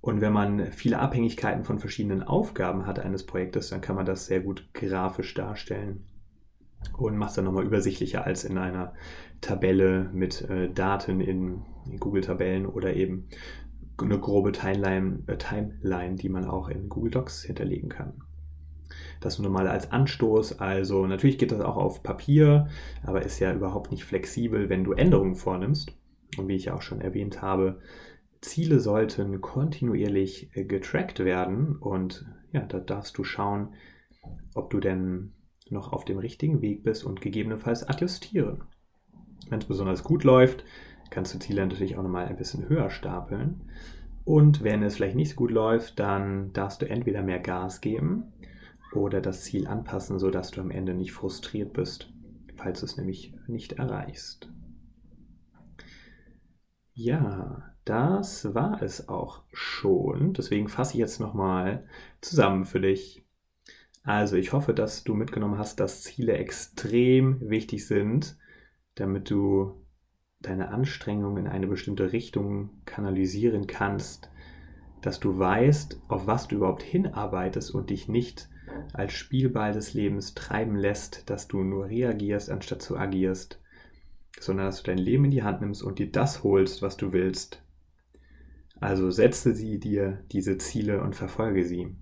Und 0.00 0.20
wenn 0.20 0.32
man 0.32 0.72
viele 0.72 1.00
Abhängigkeiten 1.00 1.64
von 1.64 1.78
verschiedenen 1.78 2.22
Aufgaben 2.22 2.86
hat 2.86 2.98
eines 2.98 3.26
Projektes, 3.26 3.70
dann 3.70 3.80
kann 3.80 3.96
man 3.96 4.06
das 4.06 4.26
sehr 4.26 4.40
gut 4.40 4.68
grafisch 4.72 5.34
darstellen 5.34 6.04
und 6.96 7.16
macht 7.16 7.30
es 7.30 7.36
dann 7.36 7.44
nochmal 7.44 7.64
übersichtlicher 7.64 8.24
als 8.24 8.44
in 8.44 8.58
einer 8.58 8.94
Tabelle 9.40 10.10
mit 10.12 10.42
äh, 10.48 10.70
Daten 10.70 11.20
in, 11.20 11.62
Google-Tabellen 12.00 12.66
oder 12.66 12.94
eben 12.94 13.28
eine 13.98 14.18
grobe 14.18 14.52
Timeline, 14.52 15.22
äh, 15.26 15.36
Timeline, 15.36 16.16
die 16.16 16.28
man 16.28 16.44
auch 16.44 16.68
in 16.68 16.88
Google 16.88 17.12
Docs 17.12 17.44
hinterlegen 17.44 17.88
kann. 17.88 18.14
Das 19.20 19.38
nur 19.38 19.50
mal 19.50 19.68
als 19.68 19.92
Anstoß. 19.92 20.60
Also 20.60 21.06
natürlich 21.06 21.38
geht 21.38 21.52
das 21.52 21.60
auch 21.60 21.76
auf 21.76 22.02
Papier, 22.02 22.68
aber 23.04 23.22
ist 23.22 23.38
ja 23.38 23.52
überhaupt 23.52 23.90
nicht 23.90 24.04
flexibel, 24.04 24.68
wenn 24.68 24.84
du 24.84 24.92
Änderungen 24.92 25.36
vornimmst. 25.36 25.96
Und 26.36 26.48
wie 26.48 26.56
ich 26.56 26.70
auch 26.70 26.82
schon 26.82 27.00
erwähnt 27.00 27.40
habe, 27.40 27.78
Ziele 28.46 28.80
sollten 28.80 29.40
kontinuierlich 29.40 30.50
äh, 30.54 30.64
getrackt 30.64 31.18
werden 31.20 31.76
und 31.76 32.24
ja, 32.52 32.60
da 32.62 32.78
darfst 32.78 33.18
du 33.18 33.24
schauen, 33.24 33.74
ob 34.54 34.70
du 34.70 34.80
denn 34.80 35.32
noch 35.68 35.92
auf 35.92 36.04
dem 36.04 36.18
richtigen 36.18 36.62
Weg 36.62 36.84
bist 36.84 37.04
und 37.04 37.20
gegebenenfalls 37.20 37.88
adjustieren. 37.88 38.62
Wenn 39.48 39.60
es 39.60 39.66
besonders 39.66 40.04
gut 40.04 40.24
läuft, 40.24 40.64
kannst 41.10 41.34
du 41.34 41.38
Ziele 41.38 41.62
natürlich 41.62 41.96
auch 41.96 42.02
nochmal 42.02 42.26
ein 42.26 42.36
bisschen 42.36 42.68
höher 42.68 42.90
stapeln. 42.90 43.62
Und 44.24 44.64
wenn 44.64 44.82
es 44.82 44.96
vielleicht 44.96 45.16
nicht 45.16 45.30
so 45.30 45.36
gut 45.36 45.50
läuft, 45.50 45.98
dann 45.98 46.52
darfst 46.52 46.82
du 46.82 46.88
entweder 46.88 47.22
mehr 47.22 47.38
Gas 47.38 47.80
geben 47.80 48.32
oder 48.92 49.20
das 49.20 49.42
Ziel 49.42 49.66
anpassen, 49.66 50.18
sodass 50.18 50.50
du 50.50 50.60
am 50.60 50.70
Ende 50.70 50.94
nicht 50.94 51.12
frustriert 51.12 51.72
bist, 51.72 52.12
falls 52.56 52.80
du 52.80 52.86
es 52.86 52.96
nämlich 52.96 53.34
nicht 53.46 53.74
erreichst. 53.74 54.50
Ja, 56.92 57.75
das 57.86 58.52
war 58.52 58.82
es 58.82 59.08
auch 59.08 59.42
schon. 59.52 60.32
Deswegen 60.34 60.68
fasse 60.68 60.94
ich 60.94 60.98
jetzt 60.98 61.20
nochmal 61.20 61.86
zusammen 62.20 62.64
für 62.64 62.80
dich. 62.80 63.24
Also 64.02 64.36
ich 64.36 64.52
hoffe, 64.52 64.74
dass 64.74 65.04
du 65.04 65.14
mitgenommen 65.14 65.56
hast, 65.56 65.78
dass 65.78 66.02
Ziele 66.02 66.34
extrem 66.34 67.40
wichtig 67.48 67.86
sind, 67.86 68.36
damit 68.96 69.30
du 69.30 69.80
deine 70.40 70.68
Anstrengung 70.68 71.38
in 71.38 71.46
eine 71.46 71.68
bestimmte 71.68 72.12
Richtung 72.12 72.70
kanalisieren 72.86 73.68
kannst, 73.68 74.30
dass 75.00 75.20
du 75.20 75.38
weißt, 75.38 76.00
auf 76.08 76.26
was 76.26 76.48
du 76.48 76.56
überhaupt 76.56 76.82
hinarbeitest 76.82 77.72
und 77.72 77.90
dich 77.90 78.08
nicht 78.08 78.48
als 78.92 79.12
Spielball 79.12 79.72
des 79.72 79.94
Lebens 79.94 80.34
treiben 80.34 80.74
lässt, 80.74 81.30
dass 81.30 81.46
du 81.46 81.62
nur 81.62 81.86
reagierst, 81.86 82.50
anstatt 82.50 82.82
zu 82.82 82.96
agierst, 82.96 83.60
sondern 84.40 84.66
dass 84.66 84.82
du 84.82 84.90
dein 84.90 84.98
Leben 84.98 85.26
in 85.26 85.30
die 85.30 85.44
Hand 85.44 85.60
nimmst 85.60 85.84
und 85.84 86.00
dir 86.00 86.10
das 86.10 86.42
holst, 86.42 86.82
was 86.82 86.96
du 86.96 87.12
willst. 87.12 87.62
Also 88.80 89.10
setze 89.10 89.54
sie 89.54 89.78
dir 89.78 90.24
diese 90.32 90.58
Ziele 90.58 91.02
und 91.02 91.16
verfolge 91.16 91.64
sie. 91.64 91.96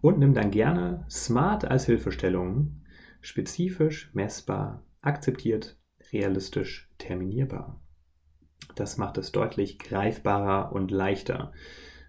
Und 0.00 0.18
nimm 0.18 0.34
dann 0.34 0.50
gerne 0.50 1.04
SMART 1.10 1.64
als 1.64 1.86
Hilfestellung, 1.86 2.82
spezifisch, 3.20 4.10
messbar, 4.14 4.84
akzeptiert, 5.00 5.76
realistisch, 6.12 6.90
terminierbar. 6.98 7.80
Das 8.74 8.96
macht 8.96 9.18
es 9.18 9.32
deutlich 9.32 9.78
greifbarer 9.78 10.72
und 10.72 10.90
leichter 10.90 11.52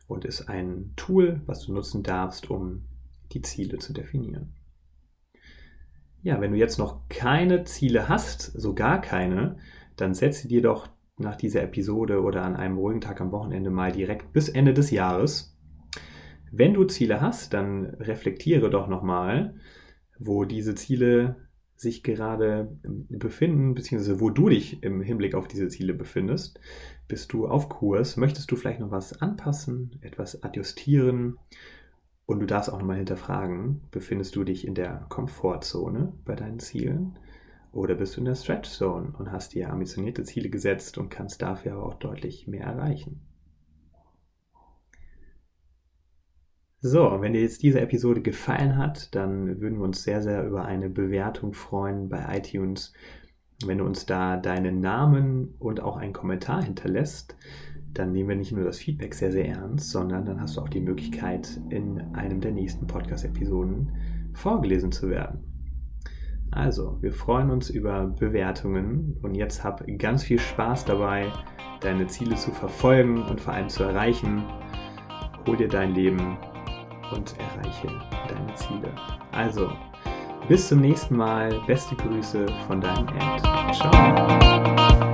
und 0.07 0.25
ist 0.25 0.49
ein 0.49 0.93
Tool, 0.95 1.41
was 1.45 1.65
du 1.65 1.73
nutzen 1.73 2.03
darfst, 2.03 2.49
um 2.49 2.85
die 3.31 3.41
Ziele 3.41 3.77
zu 3.79 3.93
definieren. 3.93 4.53
Ja, 6.21 6.41
wenn 6.41 6.51
du 6.51 6.57
jetzt 6.57 6.77
noch 6.77 7.07
keine 7.09 7.63
Ziele 7.63 8.09
hast, 8.09 8.41
so 8.41 8.73
gar 8.73 9.01
keine, 9.01 9.57
dann 9.95 10.13
setze 10.13 10.47
dir 10.47 10.61
doch 10.61 10.89
nach 11.19 11.35
dieser 11.35 11.63
Episode 11.63 12.21
oder 12.21 12.43
an 12.43 12.55
einem 12.55 12.77
ruhigen 12.77 13.01
Tag 13.01 13.21
am 13.21 13.31
Wochenende 13.31 13.69
mal 13.69 13.91
direkt 13.91 14.33
bis 14.33 14.49
Ende 14.49 14.73
des 14.73 14.91
Jahres. 14.91 15.57
Wenn 16.51 16.73
du 16.73 16.83
Ziele 16.85 17.21
hast, 17.21 17.53
dann 17.53 17.85
reflektiere 17.85 18.69
doch 18.69 18.87
nochmal, 18.87 19.55
wo 20.17 20.45
diese 20.45 20.75
Ziele 20.75 21.47
sich 21.75 22.03
gerade 22.03 22.77
befinden, 23.09 23.73
beziehungsweise 23.73 24.19
wo 24.19 24.29
du 24.29 24.49
dich 24.49 24.83
im 24.83 25.01
Hinblick 25.01 25.33
auf 25.33 25.47
diese 25.47 25.69
Ziele 25.69 25.93
befindest. 25.93 26.59
Bist 27.07 27.31
du 27.31 27.47
auf 27.47 27.69
Kurs? 27.69 28.17
Möchtest 28.17 28.51
du 28.51 28.55
vielleicht 28.55 28.81
noch 28.81 28.91
was 28.91 29.21
anpassen, 29.21 29.97
etwas 30.01 30.43
adjustieren? 30.43 31.37
Und 32.25 32.41
du 32.41 32.45
darfst 32.45 32.71
auch 32.71 32.79
nochmal 32.79 32.97
hinterfragen, 32.97 33.81
befindest 33.91 34.35
du 34.35 34.43
dich 34.43 34.67
in 34.67 34.75
der 34.75 35.05
Komfortzone 35.09 36.13
bei 36.25 36.35
deinen 36.35 36.59
Zielen 36.59 37.17
oder 37.71 37.95
bist 37.95 38.15
du 38.15 38.21
in 38.21 38.25
der 38.25 38.35
Stretch 38.35 38.69
Zone 38.69 39.13
und 39.17 39.31
hast 39.31 39.53
dir 39.53 39.71
ambitionierte 39.71 40.23
Ziele 40.23 40.49
gesetzt 40.49 40.97
und 40.97 41.09
kannst 41.09 41.41
dafür 41.41 41.73
aber 41.73 41.85
auch 41.85 41.95
deutlich 41.95 42.47
mehr 42.47 42.65
erreichen? 42.65 43.21
So, 46.81 47.17
wenn 47.19 47.33
dir 47.33 47.41
jetzt 47.41 47.61
diese 47.61 47.81
Episode 47.81 48.21
gefallen 48.21 48.77
hat, 48.77 49.13
dann 49.13 49.59
würden 49.59 49.79
wir 49.79 49.83
uns 49.83 50.03
sehr, 50.03 50.21
sehr 50.21 50.45
über 50.47 50.63
eine 50.63 50.89
Bewertung 50.89 51.53
freuen 51.53 52.07
bei 52.07 52.37
iTunes. 52.37 52.93
Wenn 53.65 53.79
du 53.79 53.85
uns 53.85 54.05
da 54.05 54.37
deinen 54.37 54.79
Namen 54.79 55.55
und 55.59 55.81
auch 55.81 55.97
einen 55.97 56.13
Kommentar 56.13 56.63
hinterlässt, 56.63 57.35
dann 57.93 58.13
nehmen 58.13 58.29
wir 58.29 58.35
nicht 58.37 58.53
nur 58.53 58.63
das 58.63 58.77
Feedback 58.77 59.13
sehr, 59.13 59.33
sehr 59.33 59.49
ernst, 59.49 59.89
sondern 59.89 60.23
dann 60.23 60.39
hast 60.39 60.55
du 60.55 60.61
auch 60.61 60.69
die 60.69 60.79
Möglichkeit, 60.79 61.59
in 61.69 61.99
einem 62.15 62.39
der 62.39 62.51
nächsten 62.51 62.87
Podcast-Episoden 62.87 63.91
vorgelesen 64.33 64.93
zu 64.93 65.09
werden. 65.09 65.48
Also, 66.51 66.97
wir 67.01 67.13
freuen 67.13 67.51
uns 67.51 67.69
über 67.69 68.07
Bewertungen 68.07 69.17
und 69.21 69.35
jetzt 69.35 69.63
hab 69.63 69.85
ganz 69.97 70.23
viel 70.23 70.39
Spaß 70.39 70.85
dabei, 70.85 71.31
deine 71.81 72.07
Ziele 72.07 72.35
zu 72.35 72.51
verfolgen 72.51 73.23
und 73.23 73.39
vor 73.39 73.53
allem 73.53 73.69
zu 73.69 73.83
erreichen. 73.83 74.43
Hol 75.47 75.57
dir 75.57 75.67
dein 75.67 75.93
Leben 75.93 76.37
und 77.15 77.35
erreiche 77.39 77.87
deine 78.27 78.53
Ziele. 78.55 78.91
Also, 79.31 79.69
bis 80.47 80.67
zum 80.67 80.81
nächsten 80.81 81.15
Mal. 81.15 81.53
Beste 81.67 81.95
Grüße 81.95 82.45
von 82.67 82.81
deinem 82.81 83.07
Ed. 83.07 83.75
Ciao. 83.75 85.08